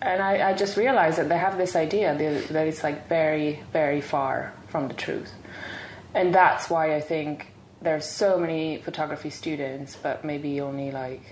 and 0.02 0.20
I, 0.20 0.50
I 0.50 0.52
just 0.54 0.76
realize 0.76 1.16
that 1.16 1.28
they 1.28 1.38
have 1.38 1.58
this 1.58 1.76
idea 1.76 2.14
that, 2.16 2.48
that 2.48 2.66
it's 2.66 2.82
like 2.82 3.08
very 3.08 3.62
very 3.72 4.00
far 4.00 4.52
from 4.68 4.88
the 4.88 4.94
truth, 4.94 5.32
and 6.12 6.34
that's 6.34 6.68
why 6.68 6.96
I 6.96 7.00
think 7.00 7.52
there's 7.82 8.06
so 8.06 8.36
many 8.38 8.78
photography 8.78 9.30
students, 9.30 9.96
but 10.02 10.24
maybe 10.24 10.60
only 10.60 10.90
like 10.90 11.22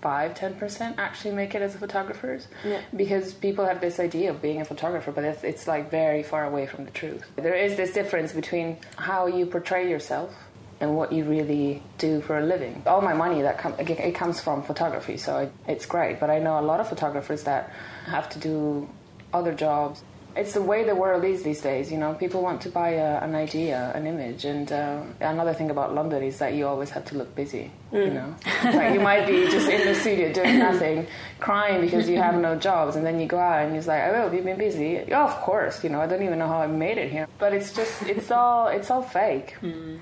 five 0.00 0.34
ten 0.34 0.54
percent 0.54 0.96
actually 0.98 1.34
make 1.34 1.54
it 1.54 1.62
as 1.62 1.74
photographers. 1.76 2.46
Yeah. 2.64 2.80
because 2.96 3.32
people 3.34 3.64
have 3.66 3.80
this 3.80 3.98
idea 4.00 4.30
of 4.30 4.40
being 4.42 4.60
a 4.60 4.64
photographer 4.64 5.12
but 5.12 5.24
it's, 5.24 5.44
it's 5.44 5.66
like 5.66 5.90
very 5.90 6.22
far 6.22 6.44
away 6.44 6.66
from 6.66 6.84
the 6.84 6.90
truth. 6.90 7.24
There 7.36 7.54
is 7.54 7.76
this 7.76 7.92
difference 7.92 8.32
between 8.32 8.78
how 8.96 9.26
you 9.26 9.46
portray 9.46 9.88
yourself 9.90 10.34
and 10.80 10.96
what 10.96 11.12
you 11.12 11.24
really 11.24 11.82
do 11.98 12.20
for 12.20 12.38
a 12.38 12.42
living. 12.46 12.82
All 12.86 13.00
my 13.00 13.14
money 13.14 13.42
that 13.42 13.58
com- 13.58 13.74
it 13.78 14.14
comes 14.14 14.40
from 14.40 14.62
photography 14.62 15.16
so 15.16 15.50
it's 15.66 15.86
great. 15.86 16.20
But 16.20 16.30
i 16.30 16.38
know 16.38 16.58
a 16.58 16.62
lot 16.70 16.80
of 16.80 16.88
photographers 16.88 17.42
that 17.44 17.72
have 18.06 18.28
to 18.30 18.38
do 18.38 18.88
other 19.32 19.52
jobs 19.52 20.02
it's 20.38 20.52
the 20.52 20.62
way 20.62 20.84
the 20.84 20.94
world 20.94 21.24
is 21.24 21.42
these 21.42 21.60
days. 21.60 21.90
You 21.90 21.98
know, 21.98 22.14
people 22.14 22.42
want 22.42 22.60
to 22.62 22.68
buy 22.68 22.90
a, 22.90 23.18
an 23.20 23.34
idea, 23.34 23.90
an 23.94 24.06
image, 24.06 24.44
and 24.44 24.70
uh, 24.70 25.02
another 25.20 25.52
thing 25.52 25.70
about 25.70 25.94
London 25.94 26.22
is 26.22 26.38
that 26.38 26.54
you 26.54 26.66
always 26.66 26.90
have 26.90 27.04
to 27.06 27.18
look 27.18 27.34
busy. 27.34 27.70
You 27.92 27.98
mm. 27.98 28.12
know, 28.14 28.36
like 28.78 28.94
you 28.94 29.00
might 29.00 29.26
be 29.26 29.50
just 29.50 29.68
in 29.68 29.84
the 29.84 29.94
studio 29.94 30.32
doing 30.32 30.58
nothing, 30.68 31.08
crying 31.40 31.80
because 31.80 32.08
you 32.08 32.18
have 32.18 32.40
no 32.40 32.54
jobs, 32.54 32.94
and 32.94 33.04
then 33.04 33.18
you 33.18 33.26
go 33.26 33.38
out 33.38 33.66
and 33.66 33.76
it's 33.76 33.88
like, 33.88 34.02
oh, 34.04 34.14
have 34.14 34.34
you 34.34 34.42
been 34.42 34.58
busy? 34.58 35.04
Yeah, 35.08 35.24
of 35.24 35.34
course. 35.42 35.82
You 35.82 35.90
know, 35.90 36.00
I 36.00 36.06
don't 36.06 36.22
even 36.22 36.38
know 36.38 36.48
how 36.48 36.60
I 36.60 36.68
made 36.68 36.98
it 36.98 37.10
here, 37.10 37.26
but 37.38 37.52
it's 37.52 37.74
just, 37.74 38.02
it's 38.02 38.30
all, 38.30 38.68
it's 38.68 38.90
all 38.90 39.02
fake. 39.02 39.56
Hmm. 39.60 39.96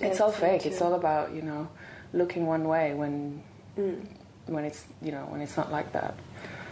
It's 0.00 0.20
all 0.20 0.30
it's 0.30 0.38
very 0.38 0.58
fake. 0.58 0.66
It's 0.66 0.80
all 0.80 0.94
about 0.94 1.34
you 1.34 1.42
know, 1.42 1.68
looking 2.12 2.46
one 2.46 2.68
way 2.68 2.94
when, 2.94 3.42
hmm. 3.74 3.94
when 4.46 4.64
it's 4.64 4.84
you 5.02 5.10
know 5.10 5.26
when 5.30 5.40
it's 5.40 5.56
not 5.56 5.72
like 5.72 5.92
that. 5.92 6.14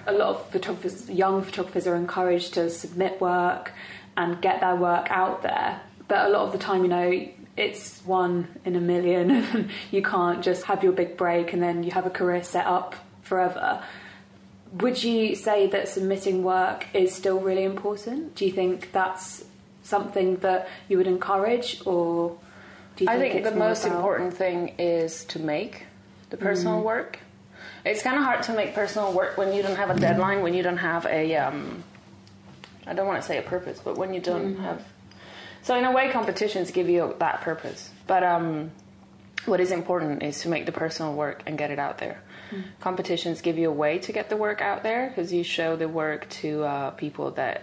A 0.06 0.12
lot 0.12 0.28
of 0.30 0.50
photographers, 0.50 1.08
young 1.10 1.42
photographers, 1.42 1.86
are 1.86 1.94
encouraged 1.96 2.54
to 2.54 2.70
submit 2.70 3.20
work 3.20 3.72
and 4.16 4.40
get 4.40 4.60
their 4.60 4.76
work 4.76 5.06
out 5.10 5.42
there. 5.42 5.80
But 6.08 6.26
a 6.26 6.28
lot 6.30 6.46
of 6.46 6.52
the 6.52 6.58
time, 6.58 6.82
you 6.82 6.88
know, 6.88 7.28
it's 7.56 8.00
one 8.04 8.48
in 8.64 8.76
a 8.76 8.80
million. 8.80 9.70
you 9.90 10.02
can't 10.02 10.42
just 10.42 10.64
have 10.64 10.82
your 10.82 10.92
big 10.92 11.16
break 11.16 11.52
and 11.52 11.62
then 11.62 11.82
you 11.84 11.90
have 11.92 12.06
a 12.06 12.10
career 12.10 12.42
set 12.42 12.66
up 12.66 12.94
forever. 13.22 13.82
Would 14.80 15.02
you 15.04 15.34
say 15.34 15.66
that 15.68 15.88
submitting 15.88 16.42
work 16.42 16.86
is 16.94 17.14
still 17.14 17.40
really 17.40 17.64
important? 17.64 18.34
Do 18.34 18.46
you 18.46 18.52
think 18.52 18.90
that's 18.92 19.44
something 19.82 20.36
that 20.36 20.68
you 20.88 20.96
would 20.96 21.06
encourage, 21.06 21.82
or 21.84 22.38
do 22.96 23.04
you 23.04 23.10
think 23.10 23.10
I 23.10 23.32
think 23.32 23.44
the 23.44 23.50
most 23.50 23.84
about- 23.84 23.96
important 23.96 24.34
thing 24.34 24.74
is 24.78 25.24
to 25.26 25.38
make 25.38 25.86
the 26.30 26.36
personal 26.38 26.80
Mm. 26.80 26.84
work. 26.84 27.18
It's 27.84 28.02
kind 28.02 28.16
of 28.16 28.22
hard 28.24 28.42
to 28.44 28.52
make 28.52 28.74
personal 28.74 29.12
work 29.12 29.36
when 29.36 29.52
you 29.52 29.62
don't 29.62 29.76
have 29.76 29.90
a 29.90 29.98
deadline, 29.98 30.42
when 30.42 30.54
you 30.54 30.62
don't 30.62 30.76
have 30.76 31.04
a, 31.06 31.36
um, 31.36 31.82
I 32.86 32.94
don't 32.94 33.06
want 33.06 33.20
to 33.20 33.26
say 33.26 33.38
a 33.38 33.42
purpose, 33.42 33.80
but 33.82 33.96
when 33.98 34.14
you 34.14 34.20
don't 34.20 34.56
Mm. 34.56 34.60
have. 34.62 34.84
So 35.62 35.76
in 35.76 35.84
a 35.84 35.92
way, 35.92 36.10
competitions 36.10 36.70
give 36.70 36.88
you 36.88 37.14
that 37.18 37.40
purpose. 37.40 37.90
But 38.06 38.22
um, 38.22 38.70
what 39.46 39.60
is 39.60 39.70
important 39.72 40.22
is 40.22 40.40
to 40.42 40.48
make 40.48 40.66
the 40.66 40.72
personal 40.72 41.14
work 41.14 41.42
and 41.46 41.58
get 41.58 41.70
it 41.70 41.78
out 41.78 41.98
there. 41.98 42.20
Mm. 42.52 42.62
Competitions 42.80 43.40
give 43.40 43.58
you 43.58 43.68
a 43.68 43.72
way 43.72 43.98
to 43.98 44.12
get 44.12 44.28
the 44.28 44.36
work 44.36 44.60
out 44.60 44.82
there 44.82 45.08
because 45.08 45.32
you 45.32 45.42
show 45.42 45.74
the 45.76 45.88
work 45.88 46.28
to 46.30 46.62
uh, 46.64 46.90
people 46.90 47.32
that 47.32 47.62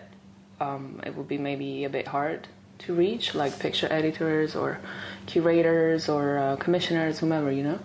um, 0.59 0.99
it 1.05 1.15
would 1.15 1.27
be 1.29 1.37
maybe 1.37 1.85
a 1.85 1.89
bit 1.89 2.07
hard 2.07 2.47
to 2.79 2.93
reach, 2.93 3.35
like 3.35 3.57
picture 3.59 3.87
editors 3.91 4.55
or 4.55 4.79
curators 5.25 6.09
or 6.09 6.37
uh, 6.37 6.55
commissioners, 6.57 7.19
whomever, 7.19 7.51
you 7.51 7.63
know. 7.63 7.79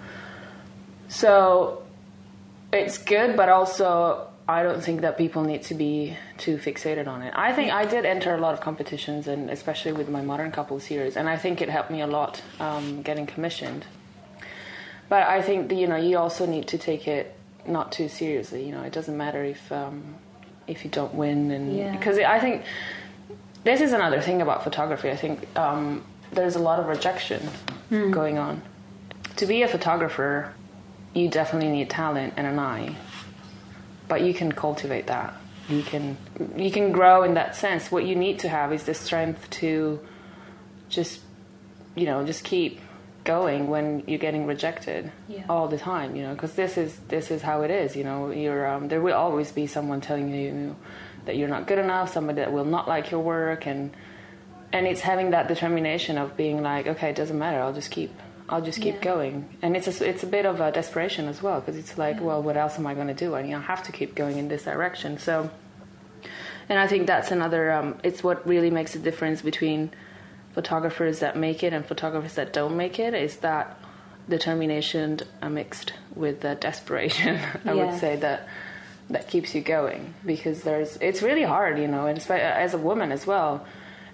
So 1.08 1.83
it's 2.74 2.98
good, 2.98 3.36
but 3.36 3.48
also 3.48 4.28
I 4.48 4.62
don't 4.62 4.82
think 4.82 5.00
that 5.00 5.16
people 5.16 5.42
need 5.42 5.62
to 5.64 5.74
be 5.74 6.16
too 6.38 6.58
fixated 6.58 7.06
on 7.08 7.22
it. 7.22 7.32
I 7.34 7.52
think 7.52 7.72
I 7.72 7.84
did 7.86 8.04
enter 8.04 8.34
a 8.34 8.38
lot 8.38 8.52
of 8.54 8.60
competitions, 8.60 9.26
and 9.26 9.48
especially 9.50 9.92
with 9.92 10.08
my 10.08 10.20
modern 10.22 10.50
couple 10.52 10.78
series, 10.80 11.16
and 11.16 11.28
I 11.28 11.36
think 11.36 11.62
it 11.62 11.68
helped 11.68 11.90
me 11.90 12.00
a 12.02 12.06
lot 12.06 12.42
um, 12.60 13.02
getting 13.02 13.26
commissioned. 13.26 13.86
But 15.08 15.22
I 15.24 15.42
think 15.42 15.68
that, 15.68 15.74
you 15.76 15.86
know 15.86 15.96
you 15.96 16.18
also 16.18 16.46
need 16.46 16.66
to 16.68 16.78
take 16.78 17.06
it 17.08 17.34
not 17.66 17.92
too 17.92 18.08
seriously. 18.08 18.64
You 18.66 18.72
know, 18.72 18.82
it 18.82 18.92
doesn't 18.92 19.16
matter 19.16 19.42
if 19.44 19.72
um, 19.72 20.16
if 20.66 20.84
you 20.84 20.90
don't 20.90 21.14
win, 21.14 21.50
and 21.50 21.76
Yeah. 21.76 21.92
because 21.96 22.18
I 22.18 22.38
think 22.40 22.64
this 23.64 23.80
is 23.80 23.92
another 23.92 24.20
thing 24.20 24.42
about 24.42 24.62
photography. 24.64 25.10
I 25.10 25.16
think 25.16 25.46
um, 25.58 26.04
there's 26.32 26.56
a 26.56 26.58
lot 26.58 26.78
of 26.80 26.86
rejection 26.86 27.48
going 27.90 28.38
on. 28.38 28.60
To 29.36 29.46
be 29.46 29.62
a 29.62 29.68
photographer, 29.68 30.52
you 31.14 31.28
definitely 31.28 31.70
need 31.70 31.88
talent 31.90 32.34
and 32.36 32.46
an 32.46 32.58
eye, 32.58 32.96
but 34.08 34.22
you 34.22 34.34
can 34.34 34.52
cultivate 34.52 35.06
that. 35.06 35.34
You 35.68 35.82
can 35.82 36.16
you 36.56 36.70
can 36.70 36.92
grow 36.92 37.22
in 37.22 37.34
that 37.34 37.56
sense. 37.56 37.90
What 37.90 38.04
you 38.04 38.14
need 38.16 38.40
to 38.40 38.48
have 38.48 38.72
is 38.72 38.84
the 38.84 38.92
strength 38.94 39.48
to 39.60 40.00
just 40.88 41.20
you 41.94 42.04
know 42.06 42.24
just 42.26 42.44
keep 42.44 42.80
going 43.24 43.68
when 43.68 44.02
you're 44.06 44.18
getting 44.18 44.44
rejected 44.44 45.10
Yeah. 45.28 45.44
all 45.48 45.68
the 45.68 45.78
time. 45.78 46.14
You 46.16 46.24
know, 46.24 46.34
because 46.34 46.52
this 46.54 46.76
is 46.76 46.98
this 47.08 47.30
is 47.30 47.40
how 47.40 47.62
it 47.62 47.70
is. 47.70 47.96
You 47.96 48.04
know, 48.04 48.30
you're 48.30 48.66
um, 48.68 48.88
there 48.88 49.00
will 49.00 49.14
always 49.14 49.52
be 49.52 49.66
someone 49.66 50.00
telling 50.02 50.28
you 50.34 50.76
that 51.24 51.36
you're 51.38 51.48
not 51.48 51.66
good 51.66 51.78
enough, 51.78 52.12
somebody 52.12 52.40
that 52.40 52.52
will 52.52 52.66
not 52.66 52.86
like 52.86 53.10
your 53.10 53.20
work, 53.20 53.66
and 53.66 53.92
and 54.72 54.86
it's 54.86 55.00
having 55.00 55.30
that 55.30 55.48
determination 55.48 56.18
of 56.18 56.36
being 56.36 56.60
like, 56.62 56.86
okay, 56.86 57.08
it 57.10 57.16
doesn't 57.16 57.38
matter. 57.38 57.60
I'll 57.60 57.72
just 57.72 57.90
keep. 57.90 58.12
I'll 58.48 58.60
just 58.60 58.80
keep 58.80 58.96
Yeah. 58.96 59.00
going, 59.14 59.48
and 59.62 59.76
it's 59.76 59.88
a, 60.00 60.06
it's 60.08 60.22
a 60.22 60.26
bit 60.26 60.44
of 60.44 60.60
a 60.60 60.70
desperation 60.70 61.28
as 61.28 61.42
well 61.42 61.60
because 61.60 61.76
it's 61.76 61.96
like, 61.96 62.20
well, 62.20 62.42
what 62.42 62.56
else 62.56 62.78
am 62.78 62.86
I 62.86 62.94
going 62.94 63.06
to 63.08 63.14
do? 63.14 63.34
I, 63.34 63.40
you 63.40 63.52
know, 63.52 63.60
have 63.60 63.82
to 63.84 63.92
keep 63.92 64.14
going 64.14 64.36
in 64.38 64.48
this 64.48 64.64
direction. 64.64 65.16
So, 65.18 65.50
and 66.68 66.78
I 66.78 66.86
think 66.86 67.06
that's 67.06 67.30
another. 67.30 67.72
Um, 67.72 67.98
it's 68.02 68.22
what 68.22 68.46
really 68.46 68.70
makes 68.70 68.94
a 68.94 68.98
difference 68.98 69.40
between 69.42 69.90
photographers 70.52 71.20
that 71.20 71.36
make 71.36 71.62
it 71.62 71.72
and 71.72 71.84
photographers 71.86 72.34
that 72.34 72.52
don't 72.52 72.76
make 72.76 72.98
it. 72.98 73.14
Is 73.14 73.36
that 73.38 73.78
determination 74.28 75.20
mixed 75.48 75.92
with 76.14 76.44
uh, 76.44 76.54
desperation? 76.54 77.36
I 77.64 77.72
Yeah. 77.72 77.86
would 77.86 77.98
say 77.98 78.16
that 78.16 78.46
that 79.10 79.28
keeps 79.28 79.54
you 79.54 79.60
going 79.62 80.14
because 80.24 80.62
there's. 80.62 80.96
It's 81.00 81.22
really 81.22 81.42
hard, 81.44 81.78
you 81.78 81.88
know, 81.88 82.06
and 82.06 82.18
as 82.30 82.74
a 82.74 82.78
woman 82.78 83.10
as 83.12 83.26
well, 83.26 83.66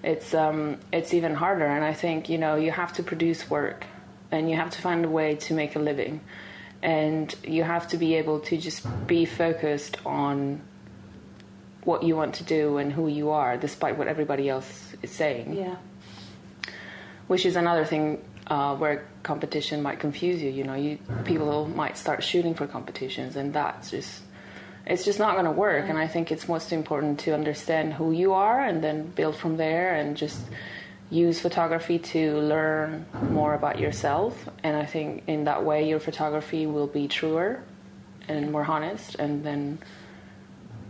it's 0.03 0.35
um, 0.35 0.79
it's 0.93 1.15
even 1.15 1.35
harder. 1.35 1.67
And 1.67 1.85
I 1.85 1.95
think 1.95 2.29
you 2.29 2.39
know 2.39 2.55
you 2.57 2.71
have 2.71 2.93
to 2.95 3.03
produce 3.03 3.49
work, 3.51 3.87
and 4.31 4.51
you 4.51 4.57
have 4.57 4.71
to 4.71 4.81
find 4.81 5.05
a 5.05 5.09
way 5.09 5.37
to 5.37 5.55
make 5.55 5.77
a 5.77 5.79
living, 5.79 6.21
and 6.83 7.35
you 7.45 7.63
have 7.63 7.89
to 7.89 7.97
be 7.97 8.15
able 8.15 8.41
to 8.41 8.57
just 8.57 8.87
be 9.07 9.25
focused 9.25 9.99
on 10.07 10.63
what 11.85 12.03
you 12.03 12.17
want 12.17 12.35
to 12.35 12.45
do 12.45 12.77
and 12.77 12.93
who 12.93 13.09
you 13.09 13.31
are, 13.31 13.57
despite 13.57 13.97
what 13.97 14.07
everybody 14.07 14.49
else 14.49 14.95
is 15.03 15.11
saying. 15.11 15.55
Yeah. 15.55 15.77
Which 17.27 17.47
is 17.47 17.57
another 17.57 17.85
thing 17.85 18.23
uh, 18.47 18.77
where 18.77 19.07
competition 19.23 19.83
might 19.83 20.01
confuse 20.01 20.43
you. 20.43 20.51
You 20.51 20.65
know, 20.65 20.75
you 20.75 20.99
people 21.25 21.67
might 21.69 21.97
start 21.97 22.23
shooting 22.23 22.55
for 22.55 22.67
competitions, 22.67 23.37
and 23.37 23.53
that's 23.53 23.91
just 23.91 24.23
it's 24.87 25.05
just 25.05 25.19
not 25.19 25.35
going 25.35 25.45
to 25.45 25.53
work. 25.53 25.89
And 25.89 25.99
I 25.99 26.07
think 26.07 26.33
it's 26.33 26.49
most 26.49 26.73
important 26.73 27.21
to 27.21 27.33
understand 27.33 27.95
who 27.95 28.13
you 28.13 28.33
are 28.33 28.61
and 28.61 28.83
then 28.83 29.07
build 29.07 29.37
from 29.37 29.57
there, 29.57 29.95
and 29.95 30.17
just 30.17 30.41
use 31.11 31.41
photography 31.41 31.99
to 31.99 32.39
learn 32.39 33.05
more 33.31 33.55
about 33.55 33.79
yourself. 33.81 34.49
And 34.63 34.77
I 34.77 34.87
think 34.87 35.25
in 35.27 35.45
that 35.45 35.65
way, 35.65 35.89
your 35.89 36.01
photography 36.01 36.67
will 36.67 36.87
be 36.87 37.09
truer 37.09 37.63
and 38.29 38.53
more 38.53 38.65
honest, 38.65 39.17
and 39.17 39.45
then 39.45 39.79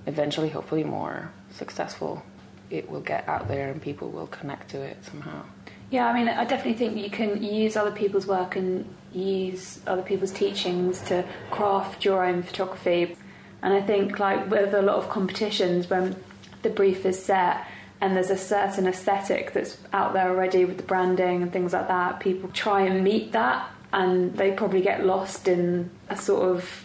eventually, 0.07 0.51
hopefully, 0.51 0.85
more 0.85 1.33
successful. 1.51 2.23
It 2.69 2.91
will 2.91 3.01
get 3.01 3.27
out 3.27 3.49
there, 3.49 3.71
and 3.71 3.81
people 3.81 4.11
will 4.11 4.27
connect 4.27 4.71
to 4.71 4.83
it 4.83 5.03
somehow. 5.05 5.45
Yeah, 5.91 6.07
I 6.07 6.13
mean, 6.13 6.29
I 6.29 6.45
definitely 6.45 6.75
think 6.75 7.03
you 7.03 7.11
can 7.11 7.43
use 7.43 7.77
other 7.77 7.91
people's 7.91 8.27
work 8.27 8.57
and 8.57 8.95
use 9.13 9.81
other 9.87 10.03
people's 10.03 10.31
teachings 10.31 11.01
to 11.03 11.25
craft 11.51 12.05
your 12.05 12.25
own 12.25 12.43
photography. 12.43 13.17
And 13.63 13.73
I 13.73 13.81
think, 13.81 14.19
like 14.19 14.51
with 14.51 14.75
a 14.75 14.83
lot 14.83 14.97
of 14.97 15.09
competitions, 15.09 15.89
when 15.89 16.15
the 16.63 16.71
brief 16.71 17.07
is 17.07 17.21
set 17.23 17.67
and 18.01 18.17
there's 18.17 18.31
a 18.31 18.37
certain 18.37 18.87
aesthetic 18.87 19.53
that's 19.53 19.77
out 19.93 20.13
there 20.13 20.29
already 20.29 20.65
with 20.65 20.77
the 20.79 20.83
branding 20.83 21.43
and 21.43 21.53
things 21.53 21.73
like 21.73 21.89
that, 21.89 22.21
people 22.21 22.49
try 22.51 22.83
and 22.83 23.05
meet 23.05 23.33
that 23.33 23.71
and 23.93 24.37
they 24.37 24.53
probably 24.53 24.81
get 24.81 25.05
lost 25.05 25.49
in 25.49 25.91
a 26.09 26.17
sort 26.17 26.49
of 26.49 26.85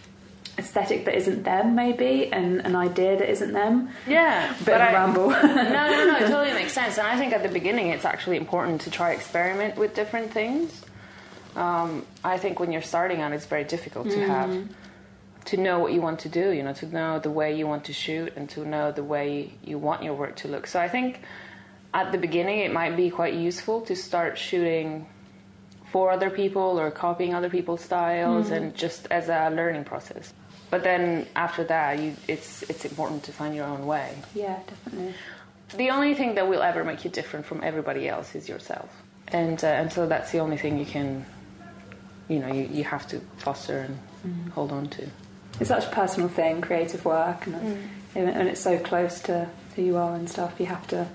aesthetic 0.58 1.04
that 1.04 1.14
isn't 1.14 1.42
them, 1.44 1.74
maybe, 1.74 2.32
and 2.32 2.60
an 2.60 2.74
idea 2.74 3.16
that 3.18 3.30
isn't 3.30 3.52
them. 3.52 3.90
Yeah, 4.06 4.54
Bit 4.64 4.80
of 4.80 4.88
a 4.88 4.92
ramble. 4.92 5.30
no, 5.30 5.40
no, 5.42 6.06
no, 6.06 6.16
it 6.16 6.28
totally 6.28 6.52
makes 6.54 6.72
sense. 6.72 6.98
And 6.98 7.06
I 7.06 7.16
think 7.16 7.32
at 7.32 7.42
the 7.42 7.48
beginning, 7.48 7.88
it's 7.88 8.04
actually 8.04 8.38
important 8.38 8.80
to 8.82 8.90
try 8.90 9.12
experiment 9.12 9.76
with 9.76 9.94
different 9.94 10.32
things. 10.32 10.82
Um, 11.54 12.04
I 12.24 12.38
think 12.38 12.58
when 12.58 12.72
you're 12.72 12.82
starting 12.82 13.20
out, 13.20 13.32
it's 13.32 13.46
very 13.46 13.64
difficult 13.64 14.10
to 14.10 14.26
have 14.26 14.68
to 15.46 15.56
know 15.56 15.78
what 15.78 15.92
you 15.92 16.00
want 16.00 16.20
to 16.20 16.28
do. 16.28 16.50
You 16.50 16.62
know, 16.62 16.72
to 16.74 16.86
know 16.86 17.18
the 17.18 17.30
way 17.30 17.56
you 17.56 17.66
want 17.66 17.84
to 17.84 17.92
shoot 17.92 18.32
and 18.36 18.48
to 18.50 18.64
know 18.64 18.92
the 18.92 19.04
way 19.04 19.52
you 19.62 19.78
want 19.78 20.02
your 20.02 20.14
work 20.14 20.36
to 20.36 20.48
look. 20.48 20.66
So 20.66 20.80
I 20.80 20.88
think 20.88 21.20
at 21.94 22.12
the 22.12 22.18
beginning, 22.18 22.60
it 22.60 22.72
might 22.72 22.96
be 22.96 23.10
quite 23.10 23.34
useful 23.34 23.80
to 23.82 23.96
start 23.96 24.36
shooting 24.36 25.06
for 25.90 26.10
other 26.10 26.30
people 26.30 26.78
or 26.78 26.90
copying 26.90 27.34
other 27.34 27.48
people's 27.48 27.80
styles 27.80 28.50
and 28.50 28.74
just 28.74 29.06
as 29.10 29.28
a 29.28 29.48
learning 29.50 29.84
process. 29.84 30.34
But 30.68 30.82
then 30.82 31.26
after 31.36 31.64
that, 31.64 31.98
you, 32.00 32.16
it's 32.26 32.62
it's 32.64 32.84
important 32.84 33.22
to 33.24 33.32
find 33.32 33.54
your 33.54 33.66
own 33.66 33.86
way. 33.86 34.18
Yeah, 34.34 34.58
definitely. 34.66 35.14
The 35.76 35.90
only 35.90 36.14
thing 36.14 36.34
that 36.34 36.48
will 36.48 36.62
ever 36.62 36.84
make 36.84 37.04
you 37.04 37.10
different 37.10 37.46
from 37.46 37.62
everybody 37.62 38.08
else 38.08 38.34
is 38.34 38.48
yourself, 38.48 38.90
and 39.28 39.62
uh, 39.62 39.68
and 39.68 39.92
so 39.92 40.06
that's 40.06 40.32
the 40.32 40.40
only 40.40 40.56
thing 40.56 40.78
you 40.78 40.86
can, 40.86 41.24
you 42.28 42.40
know, 42.40 42.52
you, 42.52 42.68
you 42.70 42.84
have 42.84 43.06
to 43.08 43.20
foster 43.38 43.78
and 43.78 44.52
hold 44.52 44.72
on 44.72 44.88
to. 44.88 45.08
It's 45.60 45.68
such 45.68 45.86
a 45.86 45.90
personal 45.90 46.28
thing, 46.28 46.60
creative 46.60 47.04
work, 47.04 47.46
and, 47.46 47.88
and 48.14 48.48
it's 48.48 48.60
so 48.60 48.78
close 48.78 49.20
to 49.20 49.48
who 49.74 49.82
you 49.82 49.96
are 49.96 50.14
and 50.14 50.28
stuff. 50.28 50.54
You 50.58 50.66
have 50.66 50.86
to. 50.88 51.08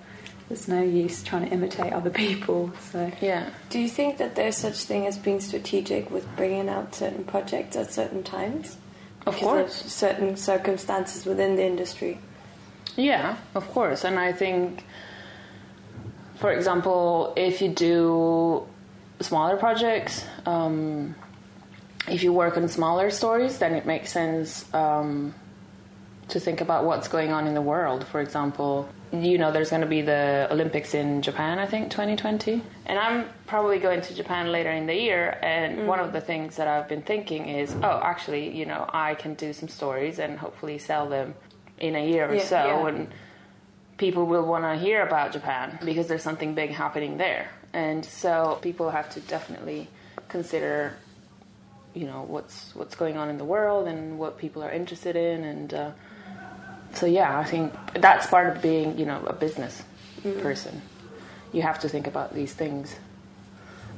There's 0.49 0.67
no 0.67 0.81
use 0.83 1.23
trying 1.23 1.45
to 1.47 1.51
imitate 1.53 1.93
other 1.93 2.09
people. 2.25 2.71
So 2.91 3.11
Yeah. 3.21 3.49
Do 3.69 3.79
you 3.79 3.87
think 3.87 4.17
that 4.17 4.35
there's 4.35 4.57
such 4.57 4.83
thing 4.83 5.07
as 5.07 5.17
being 5.17 5.39
strategic 5.39 6.11
with 6.11 6.25
bringing 6.35 6.67
out 6.67 6.93
certain 6.93 7.23
projects 7.23 7.75
at 7.77 7.91
certain 7.91 8.21
times? 8.23 8.75
Of 9.25 9.35
Because 9.35 9.41
course. 9.81 9.93
certain 9.93 10.35
circumstances 10.35 11.25
within 11.25 11.55
the 11.55 11.63
industry. 11.65 12.19
Yeah, 12.97 13.37
of 13.55 13.65
course. 13.71 14.03
And 14.03 14.19
I 14.19 14.33
think, 14.33 14.83
for 16.35 16.51
example, 16.51 17.33
if 17.37 17.61
you 17.61 17.69
do 17.69 18.67
smaller 19.21 19.55
projects, 19.57 20.25
um, 20.45 21.15
if 22.07 22.23
you 22.23 22.33
work 22.33 22.57
on 22.57 22.67
smaller 22.67 23.09
stories, 23.11 23.59
then 23.59 23.73
it 23.73 23.85
makes 23.85 24.11
sense 24.11 24.71
um, 24.73 25.33
to 26.29 26.39
think 26.39 26.61
about 26.61 26.85
what's 26.85 27.07
going 27.07 27.31
on 27.31 27.47
in 27.47 27.53
the 27.53 27.61
world. 27.61 28.05
For 28.07 28.21
example, 28.21 28.89
you 29.13 29.37
know, 29.37 29.51
there's 29.51 29.69
going 29.69 29.81
to 29.81 29.87
be 29.87 30.01
the 30.01 30.47
Olympics 30.49 30.93
in 30.93 31.21
Japan, 31.21 31.59
I 31.59 31.65
think, 31.65 31.91
2020. 31.91 32.61
And 32.85 32.97
I'm 32.97 33.25
probably 33.45 33.77
going 33.79 34.01
to 34.01 34.15
Japan 34.15 34.51
later 34.51 34.71
in 34.71 34.85
the 34.87 34.95
year. 34.95 35.37
And 35.41 35.85
one 35.87 35.99
of 35.99 36.13
the 36.13 36.21
things 36.21 36.55
that 36.55 36.67
I've 36.67 36.87
been 36.87 37.01
thinking 37.01 37.47
is, 37.49 37.75
oh, 37.83 37.99
actually, 38.03 38.55
you 38.57 38.65
know, 38.65 38.89
I 38.91 39.15
can 39.15 39.33
do 39.33 39.51
some 39.53 39.67
stories 39.67 40.17
and 40.19 40.39
hopefully 40.39 40.77
sell 40.77 41.09
them 41.09 41.35
in 41.77 41.95
a 41.95 42.07
year 42.07 42.29
or 42.29 42.35
Yeah, 42.35 42.43
so. 42.45 42.55
yeah. 42.65 42.87
And 42.87 43.07
people 43.97 44.25
will 44.25 44.45
want 44.45 44.63
to 44.63 44.75
hear 44.77 45.05
about 45.05 45.33
Japan 45.33 45.77
because 45.83 46.07
there's 46.07 46.23
something 46.23 46.55
big 46.55 46.71
happening 46.71 47.17
there. 47.17 47.49
And 47.73 48.03
so 48.05 48.59
people 48.61 48.89
have 48.91 49.09
to 49.11 49.19
definitely 49.21 49.89
consider, 50.29 50.93
you 51.93 52.05
know, 52.05 52.23
what's 52.27 52.73
what's 52.75 52.95
going 52.95 53.17
on 53.17 53.29
in 53.29 53.37
the 53.37 53.45
world 53.45 53.87
and 53.87 54.17
what 54.17 54.37
people 54.37 54.63
are 54.63 54.71
interested 54.71 55.15
in. 55.15 55.43
And 55.43 55.73
uh, 55.73 55.91
so, 56.93 57.05
yeah, 57.05 57.37
I 57.37 57.43
think 57.43 57.73
that's 57.95 58.27
part 58.27 58.55
of 58.55 58.61
being, 58.61 58.97
you 58.97 59.05
know, 59.05 59.23
a 59.25 59.33
business 59.33 59.83
person. 60.41 60.81
You 61.51 61.61
have 61.63 61.79
to 61.79 61.89
think 61.89 62.07
about 62.07 62.33
these 62.33 62.53
things. 62.53 62.95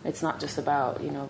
It's 0.06 0.24
not 0.24 0.40
just 0.40 0.58
about, 0.58 1.04
you 1.04 1.12
know, 1.12 1.30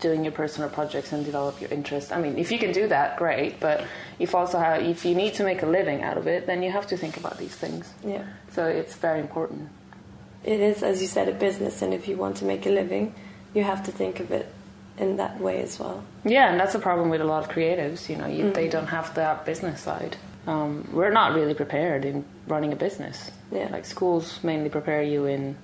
doing 0.00 0.24
your 0.24 0.32
personal 0.32 0.70
projects 0.70 1.12
and 1.12 1.24
develop 1.24 1.60
your 1.60 1.70
interest. 1.70 2.12
I 2.12 2.20
mean, 2.20 2.38
if 2.38 2.50
you 2.50 2.58
can 2.58 2.72
do 2.72 2.88
that, 2.88 3.16
great. 3.16 3.60
But 3.60 3.84
if 4.18 4.34
also 4.34 4.58
have, 4.58 4.82
if 4.82 5.04
you 5.04 5.14
need 5.14 5.34
to 5.34 5.44
make 5.44 5.62
a 5.62 5.66
living 5.66 6.02
out 6.02 6.16
of 6.16 6.26
it, 6.26 6.46
then 6.46 6.62
you 6.62 6.70
have 6.70 6.86
to 6.88 6.96
think 6.96 7.16
about 7.16 7.38
these 7.38 7.54
things. 7.54 7.92
Yeah. 8.04 8.24
So 8.52 8.66
it's 8.66 8.94
very 8.94 9.20
important. 9.20 9.68
It 10.44 10.60
is, 10.60 10.82
as 10.82 11.02
you 11.02 11.08
said, 11.08 11.28
a 11.28 11.32
business, 11.32 11.82
and 11.82 11.92
if 11.92 12.08
you 12.08 12.16
want 12.16 12.36
to 12.38 12.44
make 12.44 12.64
a 12.64 12.70
living, 12.70 13.14
you 13.54 13.64
have 13.64 13.84
to 13.84 13.92
think 13.92 14.20
of 14.20 14.30
it 14.30 14.46
in 14.98 15.16
that 15.16 15.40
way 15.40 15.62
as 15.62 15.78
well. 15.78 16.02
Yeah, 16.24 16.50
and 16.50 16.60
that's 16.60 16.74
a 16.74 16.78
problem 16.78 17.08
with 17.08 17.20
a 17.20 17.24
lot 17.24 17.44
of 17.44 17.50
creatives. 17.50 18.08
You 18.08 18.16
know, 18.16 18.26
you, 18.26 18.50
they 18.52 18.68
don't 18.68 18.86
have 18.86 19.14
that 19.14 19.44
business 19.44 19.80
side. 19.80 20.16
Um, 20.46 20.88
we're 20.92 21.12
not 21.12 21.34
really 21.34 21.54
prepared 21.54 22.04
in 22.04 22.24
running 22.46 22.72
a 22.72 22.76
business. 22.76 23.30
Yeah. 23.52 23.68
Like 23.70 23.84
schools 23.84 24.42
mainly 24.42 24.70
prepare 24.70 25.02
you 25.02 25.26
in 25.26 25.56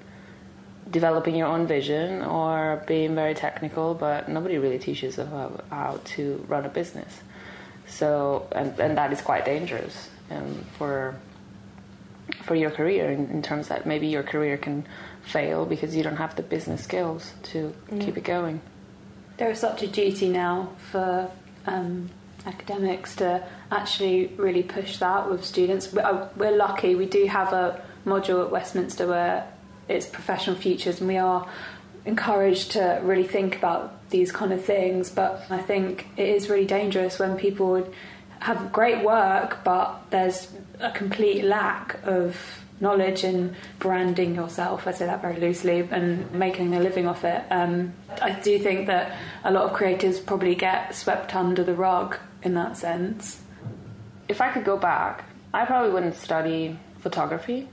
developing 0.91 1.35
your 1.35 1.49
own 1.49 1.67
vision 1.67 2.23
or 2.23 2.85
being 2.87 3.15
very 3.15 3.35
technical, 3.35 3.95
but 3.95 4.29
nobody 4.29 4.59
really 4.59 4.79
teaches 4.79 5.17
how, 5.17 5.61
how 5.71 6.01
to 6.05 6.45
run 6.49 6.65
a 6.65 6.69
business. 6.69 7.21
So, 7.87 8.47
and, 8.53 8.79
and 8.79 8.99
that 8.99 9.13
is 9.13 9.21
quite 9.21 9.45
dangerous 9.45 10.11
um, 10.31 10.65
for 10.79 11.17
for 12.43 12.55
your 12.55 12.71
career 12.71 13.11
in, 13.11 13.31
in 13.31 13.43
terms 13.43 13.69
that 13.69 13.85
maybe 13.87 14.07
your 14.07 14.23
career 14.23 14.57
can 14.57 14.87
fail 15.23 15.67
because 15.67 15.95
you 15.95 16.03
don't 16.03 16.17
have 16.17 16.35
the 16.37 16.43
business 16.43 16.83
skills 16.83 17.33
to 17.43 17.75
keep 18.01 18.17
it 18.17 18.25
going. 18.25 18.61
There 19.37 19.51
is 19.51 19.59
such 19.59 19.83
a 19.83 19.87
duty 19.87 20.29
now 20.29 20.71
for 20.91 21.31
um, 21.67 22.11
academics 22.47 23.17
to 23.17 23.47
actually 23.71 24.29
really 24.37 24.63
push 24.63 24.99
that 24.99 25.29
with 25.29 25.45
students. 25.45 25.93
We're, 25.93 26.03
uh, 26.03 26.29
we're 26.37 26.57
lucky, 26.57 26.95
we 26.95 27.07
do 27.07 27.27
have 27.27 27.53
a 27.53 27.83
module 28.07 28.45
at 28.45 28.51
Westminster 28.51 29.07
where 29.07 29.51
it's 29.89 30.07
professional 30.07 30.57
futures, 30.57 31.01
and 31.01 31.09
we 31.09 31.17
are 31.17 31.49
encouraged 32.05 32.73
to 32.73 33.01
really 33.03 33.27
think 33.27 33.57
about 33.57 34.09
these 34.11 34.31
kind 34.31 34.53
of 34.53 34.65
things. 34.65 35.11
But 35.11 35.45
I 35.51 35.59
think 35.59 36.07
it 36.17 36.29
is 36.29 36.49
really 36.49 36.67
dangerous 36.67 37.19
when 37.19 37.37
people 37.37 37.89
have 38.41 38.73
great 38.73 39.03
work, 39.05 39.65
but 39.65 40.11
there's 40.11 40.49
a 40.81 40.91
complete 40.91 41.45
lack 41.45 41.99
of 42.05 42.64
knowledge 42.81 43.25
in 43.25 43.55
branding 43.79 44.35
yourself. 44.35 44.87
I 44.87 44.93
say 44.93 45.07
that 45.07 45.23
very 45.23 45.39
loosely, 45.41 45.81
and 45.91 46.31
making 46.33 46.75
a 46.75 46.81
living 46.81 47.07
off 47.07 47.25
it. 47.25 47.43
Um, 47.51 47.95
I 48.21 48.31
do 48.33 48.59
think 48.59 48.87
that 48.89 49.17
a 49.45 49.51
lot 49.53 49.65
of 49.65 49.73
creators 49.73 50.21
probably 50.21 50.55
get 50.55 50.95
swept 50.95 51.35
under 51.35 51.63
the 51.65 51.75
rug 51.75 52.17
in 52.43 52.55
that 52.55 52.77
sense. 52.77 53.41
if 54.29 54.41
I 54.41 54.51
could 54.53 54.65
go 54.65 54.77
back, 54.77 55.25
I 55.53 55.65
probably 55.65 55.93
wouldn't 55.93 56.15
study 56.15 56.79
photography. 57.01 57.69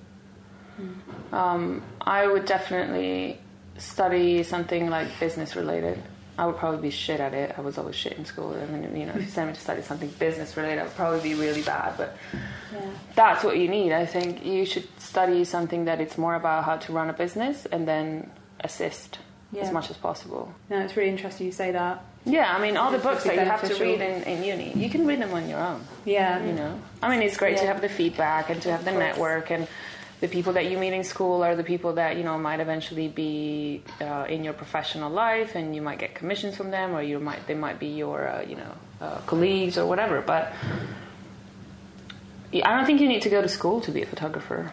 Um, 1.31 1.81
I 2.01 2.27
would 2.27 2.45
definitely 2.45 3.39
study 3.77 4.43
something 4.43 4.89
like 4.89 5.07
business 5.19 5.55
related. 5.55 6.01
I 6.41 6.47
would 6.47 6.58
probably 6.58 6.82
be 6.82 6.89
shit 6.89 7.19
at 7.19 7.36
it. 7.36 7.54
I 7.56 7.62
was 7.62 7.77
always 7.77 7.95
shit 7.95 8.13
in 8.13 8.25
school. 8.25 8.56
I 8.60 8.65
mean, 8.65 8.95
you 8.99 9.06
know, 9.06 9.13
if 9.13 9.21
you 9.21 9.30
sent 9.30 9.47
me 9.49 9.54
to 9.54 9.62
study 9.62 9.84
something 9.84 10.10
business 10.17 10.58
related, 10.58 10.80
I 10.80 10.84
would 10.86 10.95
probably 10.95 11.21
be 11.21 11.36
really 11.36 11.62
bad. 11.62 11.95
But 11.97 12.17
that's 13.13 13.43
what 13.43 13.58
you 13.60 13.67
need. 13.67 13.91
I 13.91 14.08
think 14.08 14.43
you 14.43 14.65
should 14.65 14.88
study 14.99 15.43
something 15.43 15.86
that 15.86 16.01
it's 16.01 16.17
more 16.17 16.34
about 16.34 16.63
how 16.63 16.77
to 16.77 16.93
run 16.93 17.12
a 17.12 17.13
business 17.13 17.67
and 17.67 17.88
then 17.88 18.32
assist 18.62 19.19
Yeah. 19.51 19.62
as 19.62 19.71
much 19.71 19.91
as 19.91 19.97
possible. 19.97 20.51
No, 20.67 20.80
it's 20.80 20.97
really 20.97 21.12
interesting 21.12 21.45
you 21.45 21.51
say 21.51 21.71
that. 21.73 22.04
Yeah, 22.25 22.56
I 22.56 22.60
mean, 22.60 22.75
all 22.75 22.89
the 22.91 22.97
books 22.97 23.23
that 23.25 23.36
you 23.36 23.41
have 23.41 23.62
to 23.67 23.75
read 23.84 24.01
in, 24.01 24.23
in 24.23 24.43
uni, 24.43 24.73
you 24.75 24.89
can 24.89 25.06
read 25.06 25.19
them 25.21 25.34
on 25.34 25.47
your 25.49 25.60
own 25.60 25.84
Yeah, 26.06 26.43
you 26.45 26.54
know 26.54 26.80
i 27.01 27.10
mean 27.10 27.21
it's 27.23 27.36
great 27.36 27.58
to 27.58 27.65
have 27.65 27.82
the 27.82 27.89
feedback 27.89 28.51
and 28.51 28.62
to 28.62 28.69
have 28.71 28.86
the 28.86 28.91
network 28.91 29.49
and 29.49 29.67
the 30.21 30.27
people 30.27 30.53
that 30.53 30.69
you 30.69 30.77
meet 30.77 30.93
in 30.93 31.03
school 31.03 31.43
are 31.43 31.55
the 31.55 31.63
people 31.63 31.93
that 31.93 32.15
you 32.15 32.23
know 32.23 32.38
might 32.38 32.60
eventually 32.60 33.07
be 33.07 33.84
uh, 33.99 34.25
in 34.29 34.43
your 34.43 34.53
professional 34.53 35.10
life 35.10 35.55
and 35.55 35.75
you 35.75 35.81
might 35.81 35.99
get 35.99 36.15
commissions 36.15 36.55
from 36.55 36.71
them 36.71 36.93
or 36.95 37.01
you 37.01 37.19
might 37.19 37.45
they 37.47 37.55
might 37.55 37.79
be 37.79 37.88
your 37.88 38.27
uh, 38.27 38.41
you 38.41 38.55
know 38.55 38.73
uh, 39.01 39.17
colleagues 39.25 39.77
or 39.77 39.86
whatever 39.88 40.21
but 40.21 40.53
i 42.53 42.75
don't 42.75 42.86
think 42.86 43.01
you 43.01 43.07
need 43.07 43.21
to 43.21 43.29
go 43.29 43.41
to 43.41 43.49
school 43.49 43.81
to 43.81 43.91
be 43.91 44.01
a 44.01 44.05
photographer 44.05 44.71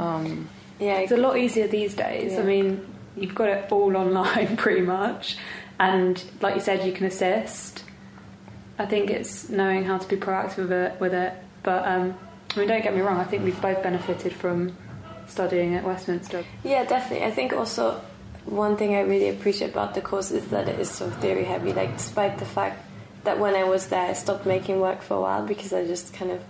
um, 0.00 0.48
Yeah, 0.78 0.98
It's 0.98 1.12
a 1.12 1.16
lot 1.16 1.36
easier 1.38 1.66
these 1.66 1.94
days. 1.94 2.38
I 2.38 2.42
mean, 2.42 2.86
you've 3.16 3.34
got 3.34 3.48
it 3.48 3.72
all 3.72 3.96
online 4.04 4.56
pretty 4.56 4.82
much, 4.82 5.36
and 5.80 6.22
like 6.40 6.54
you 6.54 6.60
said, 6.60 6.84
you 6.86 6.92
can 6.92 7.06
assist. 7.06 7.82
I 8.78 8.86
think 8.86 9.10
it's 9.10 9.48
knowing 9.48 9.84
how 9.84 9.98
to 9.98 10.08
be 10.08 10.16
proactive 10.16 10.58
with 10.58 10.72
it. 10.72 11.00
With 11.00 11.14
it. 11.14 11.32
But 11.64 11.88
um, 11.88 12.14
I 12.58 12.60
mean, 12.62 12.68
don't 12.68 12.82
get 12.82 12.94
me 12.94 13.00
wrong. 13.00 13.18
I 13.18 13.24
think 13.24 13.44
we've 13.44 13.60
both 13.60 13.82
benefited 13.82 14.32
from 14.32 14.76
studying 15.26 15.74
at 15.74 15.84
Westminster. 15.84 16.44
Yeah, 16.64 16.84
definitely. 16.84 17.26
I 17.26 17.30
think 17.30 17.52
also 17.52 18.00
one 18.44 18.76
thing 18.76 18.94
I 18.94 19.00
really 19.00 19.28
appreciate 19.28 19.70
about 19.70 19.94
the 19.94 20.00
course 20.00 20.30
is 20.30 20.48
that 20.48 20.68
it 20.68 20.78
is 20.80 20.90
so 20.90 21.10
theory 21.10 21.44
heavy. 21.44 21.72
Like, 21.72 21.96
despite 21.96 22.38
the 22.38 22.46
fact 22.46 22.84
that 23.24 23.38
when 23.38 23.54
I 23.54 23.64
was 23.64 23.88
there, 23.88 24.06
I 24.10 24.12
stopped 24.14 24.46
making 24.46 24.80
work 24.80 25.02
for 25.02 25.14
a 25.14 25.20
while 25.20 25.46
because 25.46 25.72
I 25.72 25.86
just 25.86 26.14
kind 26.14 26.30
of 26.30 26.40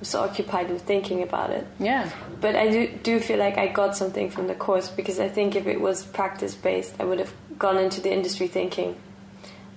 was 0.00 0.08
so 0.08 0.20
occupied 0.22 0.70
with 0.70 0.82
thinking 0.82 1.22
about 1.22 1.50
it. 1.50 1.66
yeah 1.78 2.10
But 2.40 2.56
I 2.56 2.68
do, 2.70 2.88
do 3.02 3.20
feel 3.20 3.38
like 3.38 3.56
I 3.58 3.68
got 3.68 3.96
something 3.96 4.30
from 4.30 4.48
the 4.48 4.54
course 4.54 4.88
because 4.88 5.20
I 5.20 5.28
think 5.28 5.54
if 5.54 5.66
it 5.66 5.80
was 5.80 6.04
practice 6.04 6.54
based, 6.56 6.96
I 6.98 7.04
would 7.04 7.18
have 7.20 7.32
gone 7.58 7.76
into 7.76 8.00
the 8.00 8.12
industry 8.12 8.48
thinking, 8.48 8.96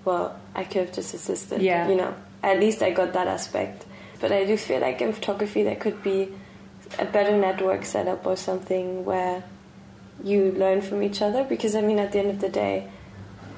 well, 0.04 0.40
I 0.56 0.64
could 0.64 0.88
have 0.88 0.94
just 0.94 1.14
assisted. 1.14 1.62
Yeah. 1.62 1.88
You 1.88 1.96
know, 1.96 2.16
at 2.42 2.60
least 2.60 2.82
I 2.82 2.92
got 2.92 3.14
that 3.14 3.28
aspect. 3.28 3.86
But 4.20 4.32
I 4.32 4.46
do 4.46 4.58
feel 4.58 4.82
like 4.82 5.02
in 5.02 5.14
photography 5.14 5.64
there 5.64 5.76
could 5.76 6.02
be 6.04 6.34
a 7.00 7.06
better 7.06 7.36
network 7.36 7.86
set 7.86 8.08
up 8.08 8.26
or 8.26 8.36
something 8.36 9.06
where 9.06 9.44
you 10.24 10.52
learn 10.52 10.82
from 10.82 11.04
each 11.04 11.22
other. 11.22 11.44
Because 11.44 11.76
I 11.76 11.82
mean, 11.82 12.00
at 12.00 12.12
the 12.12 12.20
end 12.20 12.30
of 12.30 12.42
the 12.42 12.50
day, 12.50 12.90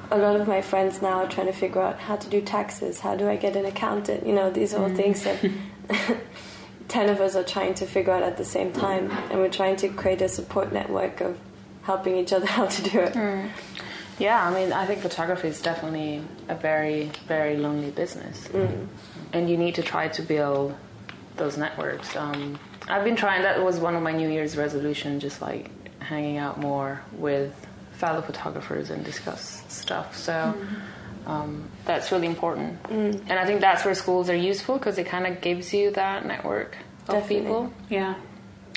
a 0.09 0.17
lot 0.17 0.39
of 0.39 0.47
my 0.47 0.61
friends 0.61 1.01
now 1.01 1.23
are 1.23 1.27
trying 1.27 1.47
to 1.47 1.53
figure 1.53 1.81
out 1.81 1.99
how 1.99 2.15
to 2.15 2.29
do 2.29 2.41
taxes, 2.41 3.01
how 3.01 3.15
do 3.15 3.27
I 3.27 3.35
get 3.35 3.55
an 3.55 3.65
accountant? 3.65 4.25
You 4.25 4.33
know, 4.33 4.49
these 4.49 4.73
are 4.73 4.83
all 4.83 4.89
mm. 4.89 4.95
things 4.95 5.23
that 5.23 5.51
10 6.87 7.09
of 7.09 7.19
us 7.19 7.35
are 7.35 7.43
trying 7.43 7.73
to 7.75 7.85
figure 7.85 8.13
out 8.13 8.23
at 8.23 8.37
the 8.37 8.45
same 8.45 8.71
time, 8.71 9.11
and 9.29 9.39
we're 9.39 9.49
trying 9.49 9.75
to 9.77 9.89
create 9.89 10.21
a 10.21 10.29
support 10.29 10.71
network 10.71 11.21
of 11.21 11.37
helping 11.83 12.15
each 12.15 12.31
other 12.31 12.45
how 12.57 12.65
to 12.65 12.81
do 12.89 12.99
it. 12.99 13.13
Mm. 13.13 13.49
Yeah 14.19 14.47
i 14.47 14.53
mean 14.53 14.71
i 14.73 14.85
think 14.85 15.01
photography 15.01 15.47
is 15.47 15.61
definitely 15.61 16.21
a 16.49 16.55
very 16.55 17.11
very 17.27 17.57
lonely 17.57 17.91
business. 17.91 18.47
And 19.33 19.49
you 19.49 19.57
need 19.57 19.75
to 19.75 19.83
try 19.83 20.07
to 20.07 20.21
build 20.21 20.73
those 21.35 21.57
networks. 21.57 22.15
Um, 22.15 22.57
i've 22.87 23.03
been 23.03 23.15
trying 23.15 23.43
that 23.43 23.61
was 23.63 23.79
one 23.79 23.95
of 23.95 24.01
my 24.03 24.11
new 24.13 24.29
year's 24.29 24.55
resolution 24.57 25.19
just 25.19 25.41
like 25.41 25.69
hanging 26.01 26.37
out 26.37 26.59
more 26.59 27.01
with 27.13 27.53
fellow 27.93 28.21
photographers 28.21 28.89
and 28.91 29.03
discuss 29.03 29.63
stuff. 29.67 30.15
So 30.15 30.55
um, 31.25 31.67
that's 31.83 32.11
really 32.11 32.27
important. 32.27 32.79
And 32.89 33.31
i 33.33 33.45
think 33.45 33.59
that's 33.59 33.83
where 33.83 33.93
schools 33.95 34.29
are 34.29 34.35
useful 34.35 34.77
because 34.77 34.97
it 34.97 35.07
kind 35.07 35.27
of 35.27 35.41
gives 35.41 35.73
you 35.73 35.91
that 35.91 36.25
network 36.25 36.77
of 37.09 37.15
Definitely. 37.15 37.39
people 37.39 37.73
Yeah, 37.89 38.15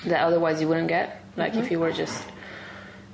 that 0.07 0.20
otherwise 0.24 0.61
you 0.61 0.68
wouldn't 0.68 0.88
get. 0.88 1.22
Like 1.37 1.55
if 1.55 1.70
you 1.70 1.79
were 1.79 1.92
just 1.92 2.24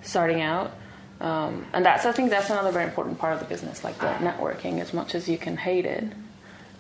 starting 0.02 0.40
out 0.40 0.72
um, 1.20 1.66
and 1.72 1.84
that's 1.84 2.04
i 2.06 2.12
think 2.12 2.30
that's 2.30 2.50
another 2.50 2.70
very 2.72 2.84
important 2.84 3.18
part 3.18 3.32
of 3.32 3.38
the 3.40 3.46
business 3.46 3.82
like 3.84 3.98
the 3.98 4.06
networking 4.06 4.80
as 4.80 4.92
much 4.92 5.14
as 5.14 5.28
you 5.28 5.38
can 5.38 5.56
hate 5.56 5.84
it 5.86 6.04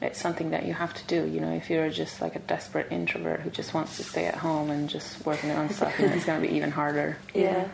it's 0.02 0.20
something 0.20 0.50
that 0.50 0.66
you 0.66 0.74
have 0.74 0.92
to 0.92 1.04
do 1.06 1.26
you 1.26 1.40
know 1.40 1.52
if 1.52 1.70
you're 1.70 1.88
just 1.88 2.20
like 2.20 2.36
a 2.36 2.38
desperate 2.40 2.86
introvert 2.92 3.40
who 3.40 3.50
just 3.50 3.72
wants 3.72 3.96
to 3.96 4.04
stay 4.04 4.26
at 4.26 4.34
home 4.34 4.70
and 4.70 4.90
just 4.90 5.24
work 5.24 5.42
on 5.42 5.48
their 5.48 5.58
own 5.58 5.70
stuff 5.70 5.92
then 5.98 6.12
it's 6.12 6.26
going 6.26 6.40
to 6.42 6.46
be 6.48 6.54
even 6.54 6.70
harder 6.70 7.16
Yeah. 7.34 7.66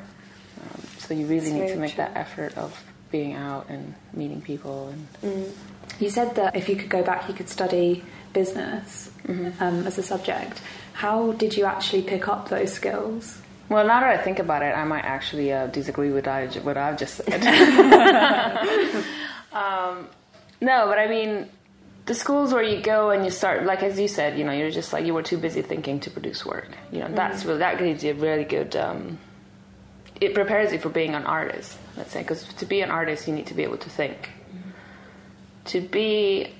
so 0.98 1.14
you 1.14 1.26
really 1.26 1.46
It's 1.46 1.50
need 1.52 1.68
to 1.68 1.76
make 1.76 1.94
true. 1.94 2.04
that 2.04 2.16
effort 2.16 2.56
of 2.56 2.84
being 3.10 3.34
out 3.34 3.68
and 3.68 3.94
meeting 4.14 4.40
people 4.40 4.94
and 5.22 5.52
you 5.98 6.08
said 6.10 6.34
that 6.36 6.56
if 6.56 6.68
you 6.68 6.76
could 6.76 6.88
go 6.88 7.02
back, 7.02 7.28
you 7.28 7.34
could 7.34 7.48
study 7.48 8.02
business 8.32 9.10
Mm-hmm. 9.26 9.62
um, 9.62 9.86
as 9.86 9.98
a 9.98 10.02
subject. 10.02 10.60
How 10.94 11.32
did 11.32 11.56
you 11.56 11.64
actually 11.64 12.02
pick 12.02 12.26
up 12.28 12.48
those 12.48 12.72
skills? 12.72 13.38
Well, 13.72 13.86
now 13.86 14.00
that 14.00 14.10
I 14.10 14.18
think 14.18 14.38
about 14.38 14.60
it, 14.62 14.76
I 14.76 14.84
might 14.84 15.06
actually 15.06 15.50
uh, 15.50 15.66
disagree 15.68 16.10
with 16.10 16.28
I, 16.28 16.46
what 16.62 16.76
I've 16.76 16.98
just 16.98 17.14
said. 17.14 17.42
um, 19.52 20.08
no, 20.60 20.86
but 20.88 20.98
I 20.98 21.06
mean, 21.08 21.48
the 22.04 22.14
schools 22.14 22.52
where 22.52 22.62
you 22.62 22.82
go 22.82 23.08
and 23.08 23.24
you 23.24 23.30
start, 23.30 23.64
like 23.64 23.82
as 23.82 23.98
you 23.98 24.08
said, 24.08 24.38
you 24.38 24.44
know, 24.44 24.52
you're 24.52 24.70
just 24.70 24.92
like 24.92 25.06
you 25.06 25.14
were 25.14 25.22
too 25.22 25.38
busy 25.38 25.62
thinking 25.62 26.00
to 26.00 26.10
produce 26.10 26.44
work. 26.44 26.68
You 26.90 26.98
know, 27.00 27.08
that's 27.08 27.46
really 27.46 27.60
that 27.60 27.78
gives 27.78 28.04
you 28.04 28.10
a 28.10 28.14
really 28.14 28.44
good. 28.44 28.76
Um, 28.76 29.18
it 30.20 30.34
prepares 30.34 30.70
you 30.70 30.78
for 30.78 30.90
being 30.90 31.14
an 31.14 31.24
artist. 31.24 31.78
Let's 31.96 32.12
say, 32.12 32.20
because 32.20 32.44
to 32.44 32.66
be 32.66 32.82
an 32.82 32.90
artist, 32.90 33.26
you 33.26 33.32
need 33.32 33.46
to 33.46 33.54
be 33.54 33.62
able 33.62 33.78
to 33.78 33.88
think. 33.88 34.28
To 35.66 35.80
be 35.80 36.52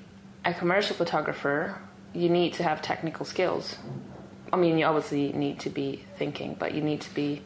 a 0.43 0.53
commercial 0.55 0.95
photographer, 0.95 1.79
you 2.13 2.29
need 2.29 2.53
to 2.53 2.63
have 2.63 2.81
technical 2.81 3.23
skills. 3.23 3.77
I 4.53 4.55
mean, 4.55 4.77
you 4.77 4.85
obviously 4.85 5.33
need 5.33 5.59
to 5.61 5.71
be 5.71 6.05
thinking, 6.17 6.55
but 6.57 6.75
you 6.75 6.81
need 6.81 7.01
to 7.01 7.13
be 7.15 7.41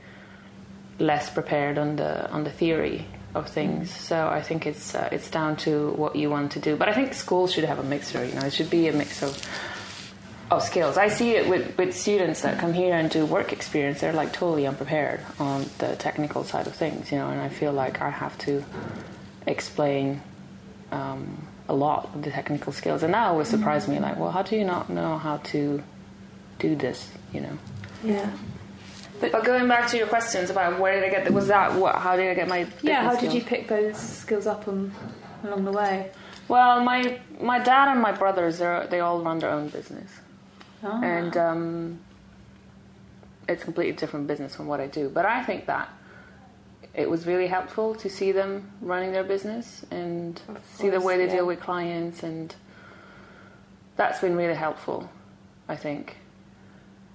less 1.00 1.30
prepared 1.30 1.78
on 1.78 1.96
the 1.96 2.30
on 2.30 2.44
the 2.44 2.52
theory 2.52 3.06
of 3.34 3.48
things. 3.48 3.90
So 3.92 4.28
I 4.28 4.42
think 4.42 4.66
it's 4.66 4.94
uh, 4.94 5.08
it's 5.12 5.30
down 5.30 5.56
to 5.58 5.92
what 5.92 6.18
you 6.18 6.30
want 6.30 6.52
to 6.54 6.60
do. 6.60 6.76
But 6.76 6.90
I 6.90 6.94
think 6.94 7.14
schools 7.14 7.54
should 7.54 7.64
have 7.64 7.80
a 7.80 7.84
mixture. 7.84 8.26
You 8.26 8.34
know, 8.36 8.42
it 8.42 8.54
should 8.54 8.70
be 8.70 8.90
a 8.90 8.94
mix 8.94 9.24
of 9.24 9.42
of 10.52 10.64
skills. 10.64 10.98
I 10.98 11.08
see 11.08 11.32
it 11.32 11.48
with 11.48 11.78
with 11.78 11.96
students 11.96 12.42
that 12.42 12.60
come 12.60 12.74
here 12.74 12.96
and 12.96 13.10
do 13.10 13.26
work 13.26 13.54
experience. 13.54 14.02
They're 14.02 14.12
like 14.12 14.34
totally 14.34 14.68
unprepared 14.68 15.22
on 15.40 15.66
the 15.78 15.96
technical 15.96 16.44
side 16.44 16.68
of 16.68 16.76
things. 16.76 17.10
You 17.10 17.20
know, 17.20 17.30
and 17.30 17.40
I 17.40 17.48
feel 17.48 17.72
like 17.72 18.02
I 18.02 18.10
have 18.10 18.38
to 18.40 18.66
explain. 19.46 20.22
Um, 20.92 21.48
a 21.70 21.76
lot 21.76 22.10
of 22.16 22.24
the 22.24 22.32
technical 22.32 22.72
skills, 22.72 23.04
and 23.04 23.14
that 23.14 23.28
always 23.28 23.50
surprised 23.50 23.90
me. 23.90 24.00
Like, 24.00 24.18
well, 24.18 24.32
how 24.32 24.42
do 24.42 24.56
you 24.56 24.64
not 24.64 24.90
know 24.90 25.18
how 25.18 25.36
to 25.52 25.84
do 26.60 26.76
this? 26.76 27.12
You 27.34 27.42
know. 27.42 27.58
Yeah. 28.04 28.30
But, 29.20 29.44
going 29.44 29.68
back 29.68 29.90
to 29.90 29.98
your 29.98 30.08
questions 30.08 30.52
about 30.52 30.80
where 30.80 31.00
did 31.00 31.04
I 31.04 31.10
get 31.10 31.26
the, 31.26 31.34
was 31.34 31.48
that 31.48 31.74
what 31.74 31.96
how 31.96 32.16
did 32.16 32.30
I 32.30 32.34
get 32.36 32.48
my 32.48 32.68
Yeah, 32.82 33.02
how 33.02 33.14
business 33.14 33.34
did 33.34 33.42
you 33.42 33.46
pick 33.46 33.68
those 33.68 33.98
skills 33.98 34.46
up 34.46 34.68
on, 34.68 34.92
along 35.44 35.66
the 35.66 35.72
way? 35.72 36.12
Well, 36.48 36.84
my 36.84 37.20
my 37.42 37.60
dad 37.60 37.90
and 37.90 38.02
my 38.02 38.12
brothers 38.12 38.60
they 38.60 38.88
they 38.90 39.00
all 39.00 39.22
run 39.22 39.40
their 39.40 39.50
own 39.50 39.70
business, 39.70 40.12
Oh. 40.84 41.02
and 41.04 41.36
um, 41.36 42.00
it's 43.50 43.64
completely 43.64 43.94
different 43.94 44.28
business 44.28 44.56
from 44.56 44.68
what 44.68 44.80
I 44.80 44.88
do. 44.88 45.10
But 45.10 45.26
I 45.26 45.44
think 45.44 45.66
that 45.66 45.90
it 46.94 47.10
was 47.10 47.26
really 47.26 47.48
helpful 47.48 47.96
to 47.96 48.10
see 48.10 48.32
them 48.32 48.72
running 48.82 49.12
their 49.12 49.24
business 49.24 49.86
and 49.90 50.40
see 50.76 50.90
the 50.90 51.02
way 51.02 51.18
they 51.18 51.26
yeah. 51.26 51.38
deal 51.38 51.48
with 51.48 51.60
clients, 51.60 52.22
and 52.22 52.56
that's 53.96 54.22
been 54.22 54.36
really 54.36 54.56
helpful. 54.56 55.10
I 55.68 55.76
think. 55.76 56.18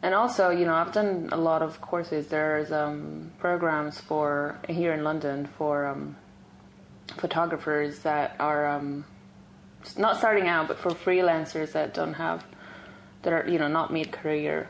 And 0.03 0.15
also, 0.15 0.51
you 0.51 0.67
know, 0.67 0.75
I've 0.75 0.93
done 0.93 1.29
a 1.31 1.37
lot 1.37 1.63
of 1.63 1.81
courses. 1.81 2.27
There's 2.27 2.73
um, 2.73 3.31
programs 3.39 4.01
for 4.01 4.59
here 4.69 4.93
in 4.93 5.05
London 5.05 5.49
for 5.57 5.87
um, 5.87 6.17
photographers 7.19 8.01
that 8.01 8.35
are 8.41 8.67
um, 8.67 9.05
not 9.97 10.19
starting 10.19 10.49
out, 10.49 10.67
but 10.67 10.79
for 10.79 10.91
freelancers 10.91 11.73
that 11.73 11.95
don't 11.95 12.15
have 12.15 12.45
that 13.23 13.33
are 13.33 13.49
you 13.49 13.59
know 13.59 13.69
not 13.69 13.93
mid 13.93 14.11
career 14.13 14.69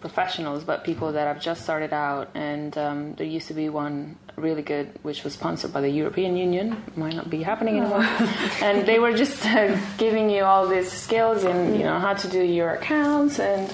professionals, 0.00 0.62
but 0.62 0.84
people 0.84 1.12
that 1.12 1.26
have 1.26 1.40
just 1.40 1.62
started 1.62 1.92
out. 1.92 2.30
And 2.34 2.76
um, 2.78 3.14
there 3.14 3.26
used 3.26 3.48
to 3.48 3.54
be 3.54 3.68
one 3.68 4.16
really 4.36 4.62
good, 4.62 4.92
which 5.02 5.24
was 5.24 5.34
sponsored 5.34 5.72
by 5.72 5.80
the 5.80 5.88
European 5.88 6.36
Union. 6.36 6.82
Might 6.94 7.14
not 7.14 7.30
be 7.30 7.42
happening 7.42 7.78
anymore. 7.78 8.02
and 8.62 8.86
they 8.86 8.98
were 8.98 9.12
just 9.12 9.44
uh, 9.46 9.76
giving 9.96 10.30
you 10.30 10.44
all 10.44 10.68
these 10.68 10.90
skills 10.90 11.44
in 11.44 11.74
you 11.74 11.84
know 11.84 11.98
how 11.98 12.14
to 12.14 12.28
do 12.28 12.42
your 12.42 12.70
accounts 12.70 13.38
and 13.38 13.72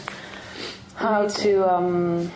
how 1.04 1.28
to 1.28 1.70
um, 1.70 2.32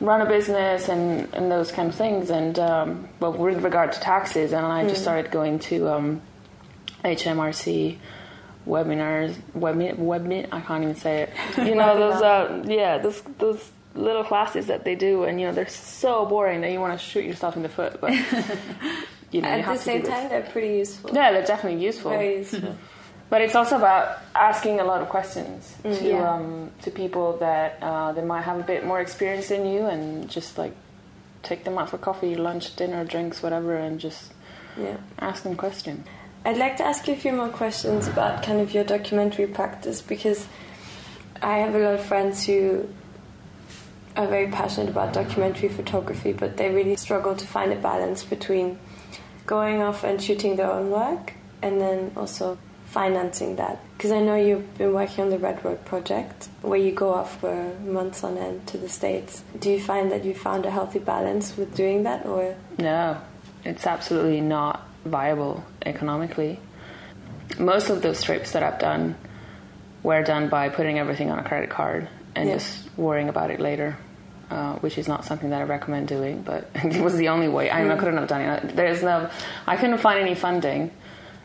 run 0.00 0.20
a 0.20 0.26
business 0.26 0.88
and, 0.88 1.32
and 1.32 1.50
those 1.50 1.70
kind 1.70 1.88
of 1.88 1.94
things. 1.94 2.30
And 2.30 2.58
um, 2.58 3.08
well, 3.20 3.32
with 3.32 3.62
regard 3.62 3.92
to 3.92 4.00
taxes, 4.00 4.52
and 4.52 4.66
I 4.66 4.88
just 4.88 5.02
started 5.02 5.30
going 5.30 5.60
to 5.70 5.88
um, 5.88 6.22
HMRC 7.04 7.98
webinars, 8.66 9.36
webmi, 9.56 9.96
webmi, 9.96 10.48
I 10.50 10.60
can't 10.60 10.82
even 10.82 10.96
say 10.96 11.22
it. 11.22 11.30
You 11.68 11.74
know 11.76 11.98
those, 11.98 12.22
uh, 12.22 12.64
yeah, 12.66 12.98
those 12.98 13.22
those 13.38 13.70
little 13.94 14.24
classes 14.24 14.66
that 14.66 14.84
they 14.84 14.96
do, 14.96 15.24
and 15.24 15.40
you 15.40 15.46
know 15.46 15.52
they're 15.52 15.68
so 15.68 16.26
boring 16.26 16.60
that 16.62 16.72
you 16.72 16.80
want 16.80 16.98
to 16.98 17.04
shoot 17.04 17.24
yourself 17.24 17.56
in 17.56 17.62
the 17.62 17.68
foot, 17.68 18.00
but 18.00 18.10
you 19.30 19.40
know 19.40 19.48
At 19.48 19.66
the 19.66 19.78
same 19.78 20.02
time, 20.02 20.28
they're 20.28 20.42
pretty 20.42 20.78
useful. 20.78 21.10
Yeah, 21.14 21.32
they're 21.32 21.46
definitely 21.46 21.82
useful. 21.84 22.10
Very 22.10 22.38
useful. 22.38 22.76
But 23.30 23.40
it's 23.42 23.54
also 23.54 23.76
about 23.76 24.18
asking 24.34 24.80
a 24.80 24.84
lot 24.84 25.00
of 25.02 25.08
questions 25.08 25.76
to 25.84 26.04
Yeah. 26.04 26.34
um, 26.34 26.72
to 26.82 26.90
people 26.90 27.36
that 27.38 27.78
uh, 27.80 28.12
they 28.12 28.22
might 28.22 28.42
have 28.42 28.58
a 28.58 28.64
bit 28.64 28.84
more 28.84 29.00
experience 29.00 29.48
than 29.48 29.64
you, 29.66 29.86
and 29.86 30.28
just 30.28 30.58
like 30.58 30.74
take 31.42 31.64
them 31.64 31.78
out 31.78 31.88
for 31.90 31.98
coffee, 31.98 32.34
lunch, 32.34 32.74
dinner, 32.76 33.04
drinks, 33.04 33.42
whatever, 33.42 33.76
and 33.76 34.00
just 34.00 34.32
yeah. 34.76 34.96
ask 35.20 35.44
them 35.44 35.54
questions. 35.56 36.06
I'd 36.44 36.56
like 36.56 36.76
to 36.78 36.84
ask 36.84 37.06
you 37.06 37.14
a 37.14 37.16
few 37.16 37.32
more 37.32 37.48
questions 37.50 38.08
about 38.08 38.42
kind 38.42 38.60
of 38.60 38.74
your 38.74 38.84
documentary 38.84 39.46
practice 39.46 40.00
because 40.02 40.46
I 41.42 41.58
have 41.58 41.74
a 41.74 41.78
lot 41.78 41.94
of 41.94 42.04
friends 42.04 42.46
who 42.46 42.88
are 44.16 44.26
very 44.26 44.48
passionate 44.48 44.88
about 44.90 45.12
documentary 45.12 45.68
photography, 45.68 46.32
but 46.32 46.56
they 46.56 46.70
really 46.70 46.96
struggle 46.96 47.36
to 47.36 47.46
find 47.46 47.72
a 47.72 47.76
balance 47.76 48.24
between 48.24 48.78
going 49.46 49.82
off 49.82 50.02
and 50.02 50.20
shooting 50.20 50.56
their 50.56 50.70
own 50.70 50.90
work 50.90 51.34
and 51.62 51.80
then 51.80 52.10
also 52.16 52.58
financing 52.90 53.56
that. 53.56 53.78
Because 53.96 54.10
I 54.12 54.20
know 54.20 54.34
you've 54.34 54.76
been 54.76 54.92
working 54.92 55.24
on 55.24 55.30
the 55.30 55.38
Red 55.38 55.64
Road 55.64 55.84
project 55.84 56.48
where 56.62 56.78
you 56.78 56.92
go 56.92 57.14
off 57.14 57.40
for 57.40 57.54
months 57.84 58.24
on 58.24 58.36
end 58.36 58.66
to 58.68 58.78
the 58.78 58.88
States. 58.88 59.44
Do 59.58 59.70
you 59.70 59.80
find 59.80 60.10
that 60.10 60.24
you 60.24 60.34
found 60.34 60.66
a 60.66 60.70
healthy 60.70 60.98
balance 60.98 61.56
with 61.56 61.74
doing 61.74 62.02
that 62.02 62.26
or? 62.26 62.56
No, 62.78 63.18
it's 63.64 63.86
absolutely 63.86 64.40
not 64.40 64.82
viable 65.04 65.64
economically. 65.86 66.58
Most 67.58 67.90
of 67.90 68.02
those 68.02 68.22
trips 68.22 68.52
that 68.52 68.62
I've 68.62 68.78
done 68.78 69.14
were 70.02 70.22
done 70.22 70.48
by 70.48 70.68
putting 70.68 70.98
everything 70.98 71.30
on 71.30 71.38
a 71.38 71.44
credit 71.44 71.70
card 71.70 72.08
and 72.34 72.48
Yeah. 72.48 72.54
just 72.56 72.88
worrying 72.96 73.28
about 73.28 73.50
it 73.50 73.60
later, 73.60 73.96
uh, 74.50 74.74
which 74.76 74.98
is 74.98 75.06
not 75.06 75.24
something 75.24 75.50
that 75.50 75.60
I 75.60 75.64
recommend 75.64 76.08
doing. 76.08 76.42
But 76.42 76.68
it 76.74 77.00
was 77.02 77.16
the 77.16 77.28
only 77.28 77.48
way. 77.48 77.70
I, 77.70 77.82
mean, 77.82 77.92
I 77.92 77.96
couldn't 77.96 78.16
have 78.16 78.28
done 78.28 78.40
it. 78.40 78.74
There's 78.74 79.02
no, 79.02 79.30
I 79.66 79.76
couldn't 79.76 79.98
find 79.98 80.18
any 80.18 80.34
funding, 80.34 80.90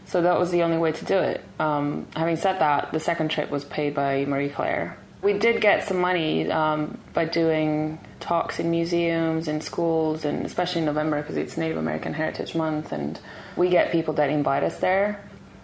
so 0.05 0.21
that 0.21 0.39
was 0.39 0.51
the 0.51 0.63
only 0.63 0.77
way 0.77 0.91
to 0.91 1.05
do 1.05 1.17
it. 1.17 1.43
Um, 1.59 2.07
having 2.15 2.35
said 2.35 2.59
that, 2.59 2.91
the 2.91 2.99
second 2.99 3.29
trip 3.29 3.49
was 3.49 3.65
paid 3.65 3.95
by 3.95 4.25
Marie 4.25 4.49
Claire. 4.49 4.97
We 5.21 5.33
did 5.33 5.59
get 5.61 5.87
some 5.87 5.99
money 5.99 6.51
um, 6.51 6.99
by 7.13 7.25
doing 7.25 7.99
talks 8.19 8.59
in 8.59 8.69
museums 8.69 9.47
and 9.47 9.63
schools, 9.63 10.23
and 10.23 10.45
especially 10.45 10.79
in 10.79 10.85
November 10.85 11.21
because 11.21 11.37
it's 11.37 11.57
Native 11.57 11.77
American 11.77 12.13
Heritage 12.13 12.53
Month, 12.53 12.91
and 12.91 13.19
we 13.55 13.69
get 13.69 13.91
people 13.91 14.13
that 14.15 14.29
invite 14.29 14.63
us 14.63 14.77
there. 14.77 15.19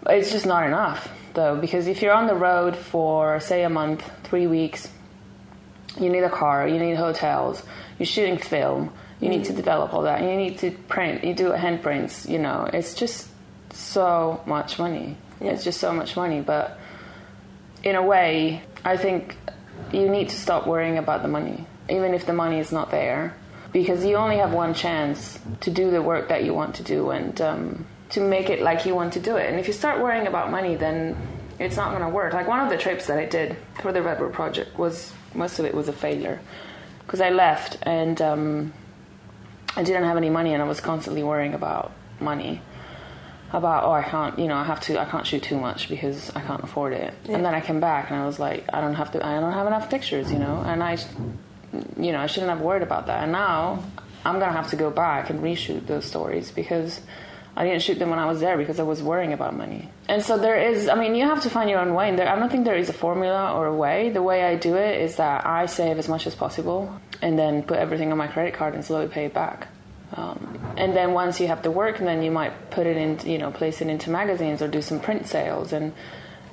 It's 0.08 0.32
just 0.32 0.46
not 0.46 0.66
enough, 0.66 1.08
though, 1.34 1.56
because 1.60 1.86
if 1.86 2.02
you're 2.02 2.12
on 2.12 2.26
the 2.26 2.34
road 2.34 2.76
for, 2.76 3.38
say, 3.38 3.62
a 3.62 3.70
month, 3.70 4.08
three 4.24 4.48
weeks, 4.48 4.88
you 6.00 6.10
need 6.10 6.24
a 6.24 6.30
car, 6.30 6.66
you 6.66 6.78
need 6.78 6.96
hotels, 6.96 7.62
you're 7.98 8.06
shooting 8.06 8.38
film, 8.38 8.92
you 9.20 9.28
need 9.28 9.44
to 9.44 9.52
develop 9.52 9.94
all 9.94 10.02
that, 10.02 10.22
you 10.22 10.36
need 10.36 10.58
to 10.58 10.72
print, 10.88 11.22
you 11.22 11.34
do 11.34 11.52
hand 11.52 11.82
prints, 11.82 12.26
you 12.28 12.38
know, 12.38 12.68
it's 12.72 12.94
just 12.94 13.28
so 13.76 14.42
much 14.46 14.78
money. 14.78 15.16
It's 15.40 15.64
just 15.64 15.80
so 15.80 15.92
much 15.92 16.16
money, 16.16 16.40
but 16.40 16.78
in 17.82 17.96
a 17.96 18.02
way, 18.02 18.62
I 18.84 18.96
think 18.96 19.36
you 19.92 20.08
need 20.08 20.28
to 20.28 20.36
stop 20.36 20.66
worrying 20.66 20.98
about 20.98 21.22
the 21.22 21.28
money, 21.28 21.66
even 21.88 22.14
if 22.14 22.26
the 22.26 22.32
money 22.32 22.58
is 22.58 22.70
not 22.70 22.90
there, 22.90 23.34
because 23.72 24.04
you 24.04 24.16
only 24.16 24.36
have 24.36 24.52
one 24.52 24.74
chance 24.74 25.38
to 25.60 25.70
do 25.70 25.90
the 25.90 26.02
work 26.02 26.28
that 26.28 26.44
you 26.44 26.54
want 26.54 26.76
to 26.76 26.82
do 26.82 27.10
and 27.10 27.40
um, 27.40 27.86
to 28.10 28.20
make 28.20 28.50
it 28.50 28.62
like 28.62 28.86
you 28.86 28.94
want 28.94 29.14
to 29.14 29.20
do 29.20 29.36
it. 29.36 29.50
And 29.50 29.58
if 29.58 29.66
you 29.66 29.72
start 29.72 30.00
worrying 30.00 30.26
about 30.26 30.50
money, 30.50 30.76
then 30.76 31.16
it's 31.58 31.76
not 31.76 31.90
going 31.90 32.02
to 32.02 32.08
work. 32.08 32.32
Like 32.32 32.46
one 32.46 32.60
of 32.60 32.70
the 32.70 32.76
trips 32.76 33.06
that 33.06 33.18
I 33.18 33.24
did 33.24 33.56
for 33.80 33.92
the 33.92 34.02
Red 34.02 34.20
Road 34.20 34.32
project 34.32 34.78
was 34.78 35.12
most 35.34 35.58
of 35.58 35.64
it 35.64 35.74
was 35.74 35.88
a 35.88 35.92
failure 35.92 36.40
because 37.00 37.20
I 37.20 37.30
left 37.30 37.78
and 37.82 38.20
um, 38.20 38.72
I 39.74 39.82
didn't 39.82 40.04
have 40.04 40.16
any 40.16 40.30
money, 40.30 40.52
and 40.52 40.62
I 40.62 40.66
was 40.66 40.80
constantly 40.80 41.22
worrying 41.22 41.54
about 41.54 41.92
money 42.20 42.60
about 43.52 43.84
oh 43.84 43.92
I 43.92 44.02
can't 44.02 44.38
you 44.38 44.48
know 44.48 44.56
I 44.56 44.64
have 44.64 44.80
to 44.82 45.00
I 45.00 45.04
can't 45.04 45.26
shoot 45.26 45.42
too 45.42 45.58
much 45.58 45.88
because 45.88 46.30
I 46.34 46.40
can't 46.40 46.62
afford 46.62 46.92
it. 46.92 47.14
And 47.28 47.44
then 47.44 47.54
I 47.54 47.60
came 47.60 47.80
back 47.80 48.10
and 48.10 48.18
I 48.20 48.26
was 48.26 48.38
like 48.38 48.64
I 48.72 48.80
don't 48.80 48.94
have 48.94 49.12
to 49.12 49.24
I 49.24 49.40
don't 49.40 49.52
have 49.52 49.66
enough 49.66 49.90
pictures 49.90 50.32
you 50.32 50.38
know 50.38 50.62
and 50.66 50.82
I 50.82 50.98
you 51.98 52.12
know 52.12 52.20
I 52.20 52.26
shouldn't 52.26 52.50
have 52.50 52.60
worried 52.60 52.82
about 52.82 53.06
that. 53.06 53.24
And 53.24 53.32
now 53.32 53.82
I'm 54.24 54.38
gonna 54.38 54.52
have 54.52 54.70
to 54.70 54.76
go 54.76 54.90
back 54.90 55.30
and 55.30 55.40
reshoot 55.40 55.86
those 55.86 56.04
stories 56.04 56.50
because 56.50 57.00
I 57.54 57.64
didn't 57.64 57.82
shoot 57.82 57.98
them 57.98 58.08
when 58.08 58.18
I 58.18 58.24
was 58.24 58.40
there 58.40 58.56
because 58.56 58.80
I 58.80 58.84
was 58.84 59.02
worrying 59.02 59.34
about 59.34 59.54
money. 59.54 59.90
And 60.08 60.22
so 60.22 60.38
there 60.38 60.56
is 60.56 60.88
I 60.88 60.94
mean 60.94 61.14
you 61.14 61.24
have 61.24 61.42
to 61.42 61.50
find 61.50 61.68
your 61.68 61.80
own 61.80 61.92
way. 61.94 62.08
And 62.08 62.18
there, 62.18 62.28
I 62.28 62.38
don't 62.38 62.50
think 62.50 62.64
there 62.64 62.76
is 62.76 62.88
a 62.88 62.94
formula 62.94 63.52
or 63.52 63.66
a 63.66 63.74
way. 63.74 64.08
The 64.08 64.22
way 64.22 64.44
I 64.44 64.56
do 64.56 64.76
it 64.76 65.00
is 65.00 65.16
that 65.16 65.44
I 65.46 65.66
save 65.66 65.98
as 65.98 66.08
much 66.08 66.26
as 66.26 66.34
possible 66.34 66.98
and 67.20 67.38
then 67.38 67.62
put 67.62 67.78
everything 67.78 68.10
on 68.10 68.18
my 68.18 68.28
credit 68.28 68.54
card 68.54 68.74
and 68.74 68.84
slowly 68.84 69.08
pay 69.08 69.26
it 69.26 69.34
back 69.34 69.68
um, 70.14 70.74
and 70.76 70.94
then 70.94 71.12
once 71.12 71.40
you 71.40 71.48
have 71.48 71.62
the 71.62 71.70
work, 71.70 71.98
then 71.98 72.22
you 72.22 72.30
might 72.30 72.70
put 72.70 72.86
it 72.86 72.96
in, 72.96 73.18
you 73.28 73.38
know, 73.38 73.50
place 73.50 73.80
it 73.80 73.88
into 73.88 74.10
magazines 74.10 74.60
or 74.60 74.68
do 74.68 74.82
some 74.82 75.00
print 75.00 75.26
sales. 75.26 75.72
And 75.72 75.92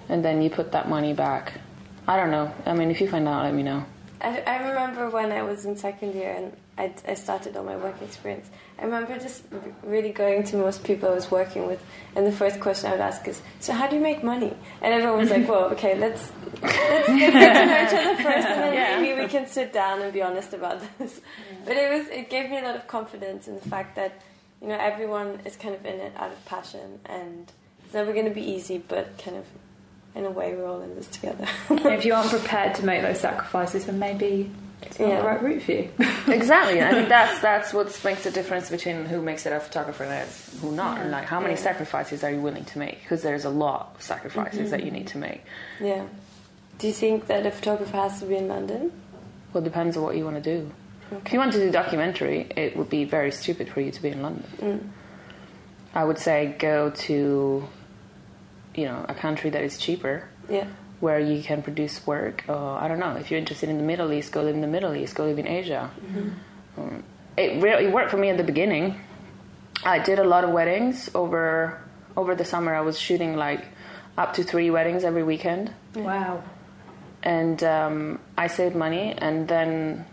and 0.07 0.25
then 0.25 0.41
you 0.41 0.49
put 0.49 0.71
that 0.71 0.89
money 0.89 1.13
back. 1.13 1.59
I 2.07 2.17
don't 2.17 2.31
know. 2.31 2.53
I 2.65 2.73
mean, 2.73 2.89
if 2.89 3.01
you 3.01 3.07
find 3.07 3.27
out, 3.27 3.43
let 3.43 3.53
me 3.53 3.63
know. 3.63 3.85
I, 4.21 4.39
I 4.39 4.69
remember 4.69 5.09
when 5.09 5.31
I 5.31 5.43
was 5.43 5.65
in 5.65 5.77
second 5.77 6.15
year 6.15 6.31
and 6.31 6.53
I, 6.79 6.93
I 7.07 7.13
started 7.15 7.57
on 7.57 7.65
my 7.65 7.75
work 7.75 8.01
experience. 8.01 8.47
I 8.79 8.85
remember 8.85 9.19
just 9.19 9.43
really 9.83 10.11
going 10.11 10.43
to 10.45 10.55
most 10.57 10.83
people 10.85 11.09
I 11.09 11.13
was 11.13 11.29
working 11.29 11.67
with, 11.67 11.83
and 12.15 12.25
the 12.25 12.31
first 12.31 12.59
question 12.61 12.87
I 12.89 12.91
would 12.93 13.01
ask 13.01 13.27
is, 13.27 13.41
"So 13.59 13.73
how 13.73 13.85
do 13.87 13.95
you 13.97 14.01
make 14.01 14.23
money?" 14.23 14.53
And 14.81 14.93
everyone 14.93 15.19
was 15.19 15.29
like, 15.29 15.47
"Well, 15.51 15.65
okay, 15.75 15.97
let's 15.99 16.31
let's 16.63 17.07
get 17.21 17.31
to 17.33 17.65
know 17.65 17.83
each 17.85 17.93
other 17.99 18.15
first, 18.23 18.47
and 18.47 18.59
then 18.63 18.73
Yeah. 18.73 18.99
maybe 19.01 19.21
we 19.21 19.27
can 19.27 19.45
sit 19.47 19.73
down 19.73 20.01
and 20.01 20.13
be 20.13 20.21
honest 20.21 20.53
about 20.53 20.81
this." 20.97 21.19
But 21.65 21.75
it 21.75 21.89
was 21.91 22.07
it 22.07 22.29
gave 22.29 22.49
me 22.49 22.57
a 22.59 22.63
lot 22.63 22.75
of 22.75 22.87
confidence 22.87 23.47
in 23.49 23.55
the 23.55 23.65
fact 23.69 23.95
that 23.97 24.13
you 24.61 24.69
know 24.69 24.77
everyone 24.79 25.41
is 25.45 25.55
kind 25.57 25.75
of 25.75 25.85
in 25.85 25.99
it 25.99 26.13
out 26.15 26.31
of 26.31 26.45
passion, 26.45 26.99
and 27.05 27.51
it's 27.83 27.93
never 27.93 28.13
going 28.13 28.25
to 28.25 28.31
be 28.41 28.45
easy, 28.55 28.77
but 28.77 29.17
kind 29.17 29.35
of 29.35 29.45
in 30.15 30.25
a 30.25 30.31
way 30.31 30.55
we're 30.55 30.65
all 30.67 30.81
in 30.81 30.95
this 30.95 31.07
together. 31.07 31.45
if 31.69 32.05
you 32.05 32.13
aren't 32.13 32.29
prepared 32.31 32.73
to 32.75 32.85
make 32.85 33.01
those 33.01 33.19
sacrifices, 33.19 33.85
then 33.85 33.99
maybe 33.99 34.49
it's 34.81 34.99
Yeah. 34.99 35.21
the 35.21 35.27
right 35.27 35.41
route 35.41 35.61
for 35.63 35.71
you. 35.73 35.89
exactly. 36.27 36.81
I 36.81 36.91
think 36.91 37.09
that's 37.09 37.39
that's 37.41 37.73
what 37.73 37.87
makes 38.03 38.23
the 38.23 38.31
difference 38.31 38.69
between 38.69 39.05
who 39.05 39.21
makes 39.21 39.45
it 39.45 39.53
a 39.53 39.59
photographer 39.59 40.03
and 40.03 40.29
who 40.61 40.71
not. 40.71 40.99
And 41.01 41.11
like, 41.11 41.25
how 41.25 41.39
many 41.39 41.53
Yeah. 41.55 41.59
sacrifices 41.61 42.23
are 42.23 42.31
you 42.31 42.41
willing 42.41 42.65
to 42.65 42.79
make? 42.79 43.01
Because 43.01 43.21
there's 43.21 43.45
a 43.45 43.49
lot 43.49 43.93
of 43.95 44.01
sacrifices 44.01 44.71
that 44.71 44.83
you 44.83 44.91
need 44.91 45.07
to 45.07 45.17
make. 45.17 45.43
yeah. 45.79 46.05
Do 46.77 46.87
you 46.87 46.93
think 46.93 47.27
that 47.27 47.45
a 47.45 47.51
photographer 47.51 47.97
has 47.97 48.21
to 48.21 48.25
be 48.25 48.37
in 48.37 48.47
London? 48.47 48.91
Well, 49.51 49.61
it 49.61 49.65
depends 49.65 49.97
on 49.97 50.03
what 50.03 50.15
you 50.15 50.23
want 50.23 50.41
to 50.41 50.55
do. 50.57 50.71
If 51.25 51.33
you 51.33 51.39
want 51.39 51.51
to 51.51 51.59
do 51.59 51.69
documentary, 51.71 52.47
it 52.55 52.77
would 52.77 52.89
be 52.89 53.03
very 53.03 53.31
stupid 53.31 53.67
for 53.67 53.81
you 53.81 53.91
to 53.91 54.01
be 54.01 54.09
in 54.09 54.21
London. 54.21 54.45
Mm. 54.61 54.87
I 55.93 56.05
would 56.05 56.19
say 56.19 56.55
go 56.57 56.91
to, 56.91 57.67
you 58.75 58.85
know, 58.85 59.05
a 59.09 59.13
country 59.15 59.49
that 59.49 59.61
is 59.63 59.77
cheaper, 59.77 60.29
Yeah. 60.47 60.67
Where 60.99 61.19
you 61.19 61.41
can 61.41 61.61
produce 61.61 62.05
work. 62.05 62.43
Or 62.47 62.77
I 62.77 62.87
don't 62.87 62.99
know. 62.99 63.15
If 63.15 63.31
you're 63.31 63.39
interested 63.39 63.69
in 63.69 63.77
the 63.77 63.83
Middle 63.83 64.11
East, 64.11 64.31
go 64.31 64.41
live 64.43 64.55
in 64.55 64.61
the 64.61 64.67
Middle 64.67 64.95
East. 64.95 65.15
Go 65.15 65.25
live 65.25 65.39
in 65.39 65.47
Asia. 65.47 65.89
Um, 66.77 67.03
it 67.37 67.61
really 67.61 67.87
worked 67.87 68.11
for 68.11 68.17
me 68.17 68.29
at 68.29 68.37
the 68.37 68.43
beginning. 68.43 68.99
I 69.83 69.99
did 69.99 70.19
a 70.19 70.23
lot 70.23 70.43
of 70.43 70.51
weddings 70.51 71.09
over 71.15 71.81
over 72.17 72.35
the 72.35 72.43
summer. 72.43 72.75
I 72.75 72.81
was 72.81 72.99
shooting 72.99 73.35
like 73.37 73.65
up 74.17 74.33
to 74.33 74.43
three 74.43 74.69
weddings 74.69 75.03
every 75.05 75.23
weekend 75.23 75.73
wow. 75.95 76.43
and 77.23 77.63
um, 77.63 78.19
I 78.37 78.47
saved 78.47 78.75
money, 78.75 79.13
and 79.17 79.47
then 79.47 80.05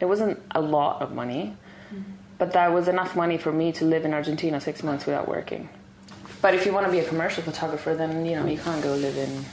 it 0.00 0.06
wasn't 0.06 0.42
a 0.50 0.60
lot 0.60 1.00
of 1.00 1.12
money, 1.12 1.56
but 2.38 2.52
that 2.54 2.72
was 2.72 2.88
enough 2.88 3.14
money 3.14 3.38
for 3.38 3.52
me 3.52 3.70
to 3.72 3.84
live 3.84 4.04
in 4.04 4.12
Argentina 4.12 4.60
six 4.60 4.82
months 4.82 5.06
without 5.06 5.28
working. 5.28 5.68
But 6.40 6.54
if 6.54 6.66
you 6.66 6.72
want 6.72 6.86
to 6.86 6.92
be 6.92 6.98
a 6.98 7.04
commercial 7.04 7.44
photographer, 7.44 7.94
then 7.94 8.26
you 8.26 8.34
know 8.34 8.46
you 8.46 8.58
can't 8.58 8.82
go 8.82 8.96
live 8.96 9.16
in 9.16 9.44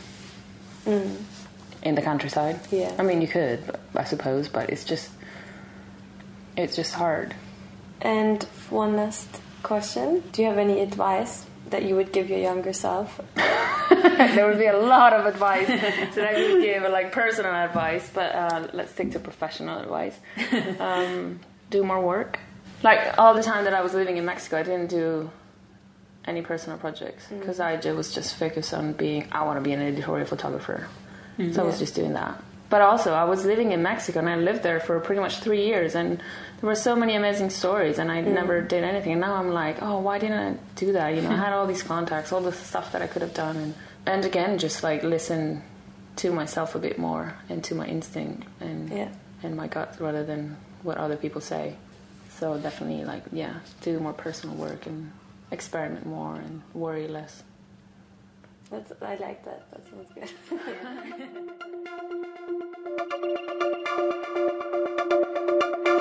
in 1.84 1.96
the 1.96 2.02
countryside. 2.02 2.60
Yeah. 2.72 2.94
I 2.98 3.04
mean 3.04 3.22
you 3.22 3.28
could, 3.28 3.60
I 3.96 4.04
suppose, 4.04 4.48
but 4.50 4.70
it's 4.70 4.84
just 4.84 5.10
it's 6.58 6.76
just 6.76 6.94
hard. 6.94 7.36
And 8.02 8.44
one 8.70 8.96
last 8.96 9.30
question: 9.64 10.24
Do 10.32 10.42
you 10.42 10.48
have 10.48 10.58
any 10.58 10.80
advice 10.82 11.46
that 11.70 11.84
you 11.84 11.96
would 11.96 12.12
give 12.12 12.30
your 12.30 12.40
younger 12.40 12.74
self? 12.74 13.22
there 13.36 14.48
would 14.48 14.60
be 14.60 14.66
a 14.66 14.78
lot 14.78 15.14
of 15.14 15.26
advice 15.26 15.68
that 15.68 16.26
I 16.26 16.34
would 16.34 16.62
give, 16.62 16.84
like 16.84 17.12
personal 17.12 17.54
advice, 17.54 18.10
but 18.14 18.34
uh, 18.36 18.68
let's 18.74 18.92
stick 18.92 19.12
to 19.12 19.20
professional 19.20 19.80
advice. 19.80 20.18
Um, 20.80 21.40
do 21.70 21.84
more 21.84 22.02
work. 22.02 22.40
Like 22.82 23.18
all 23.20 23.34
the 23.36 23.44
time 23.44 23.66
that 23.66 23.74
I 23.74 23.82
was 23.82 23.94
living 23.94 24.18
in 24.18 24.26
Mexico, 24.26 24.58
I 24.58 24.64
didn't 24.64 24.90
do 24.90 25.30
any 26.26 26.42
personal 26.42 26.78
projects 26.78 27.26
mm. 27.28 27.40
because 27.40 27.60
I 27.60 27.78
ju- 27.78 27.96
was 27.96 28.14
just 28.14 28.36
focused 28.36 28.74
on 28.74 28.94
being. 28.94 29.28
I 29.32 29.44
want 29.44 29.58
to 29.58 29.62
be 29.62 29.72
an 29.72 29.82
editorial 29.82 30.28
photographer, 30.28 30.88
mm. 31.38 31.54
so 31.54 31.64
I 31.64 31.66
was 31.66 31.80
just 31.80 31.96
doing 31.96 32.14
that. 32.14 32.42
But 32.70 32.82
also, 32.82 33.14
I 33.14 33.24
was 33.24 33.46
living 33.46 33.72
in 33.72 33.82
Mexico 33.82 34.20
and 34.20 34.30
I 34.30 34.36
lived 34.36 34.62
there 34.62 34.80
for 34.80 35.00
pretty 35.00 35.22
much 35.22 35.38
three 35.40 35.66
years, 35.66 35.96
and 35.96 36.18
there 36.18 36.68
were 36.68 36.76
so 36.76 36.96
many 36.96 37.16
amazing 37.16 37.50
stories, 37.50 37.98
and 37.98 38.12
I 38.12 38.22
mm. 38.22 38.34
never 38.34 38.62
did 38.62 38.84
anything. 38.84 39.14
And 39.14 39.22
now 39.22 39.36
I'm 39.36 39.50
like, 39.50 39.82
oh, 39.82 40.00
why 40.00 40.20
didn't 40.20 40.40
I 40.40 40.58
do 40.76 40.94
that? 40.94 41.16
You 41.16 41.22
know, 41.22 41.32
I 41.32 41.36
had 41.36 41.54
all 41.54 41.66
these 41.66 41.82
contacts, 41.82 42.32
all 42.32 42.42
the 42.42 42.52
stuff 42.52 42.92
that 42.92 43.02
I 43.02 43.08
could 43.08 43.22
have 43.22 43.34
done, 43.34 43.58
and 43.58 43.74
and 44.06 44.26
again, 44.26 44.58
just 44.58 44.84
like 44.84 45.04
listen 45.04 45.64
to 46.18 46.32
myself 46.32 46.76
a 46.76 46.80
bit 46.80 47.00
more 47.00 47.34
and 47.48 47.64
to 47.64 47.76
my 47.76 47.86
instinct 47.86 48.46
and 48.60 48.90
Yeah. 48.90 49.10
and 49.42 49.56
my 49.56 49.68
gut 49.68 49.96
rather 50.00 50.24
than 50.24 50.58
what 50.84 50.98
other 50.98 51.16
people 51.16 51.42
say. 51.42 51.76
So 52.40 52.58
definitely, 52.58 53.04
like, 53.06 53.24
yeah, 53.32 53.56
do 53.82 54.00
more 54.00 54.14
personal 54.14 54.56
work 54.56 54.86
and 54.86 55.12
experiment 55.52 56.06
more 56.06 56.36
and 56.36 56.62
worry 56.74 57.08
less. 57.08 57.44
That's 58.70 58.92
I 59.02 59.16
like 59.16 59.44
that. 59.46 59.66
That 59.72 59.88
sounds 59.90 60.12
good. 60.14 60.30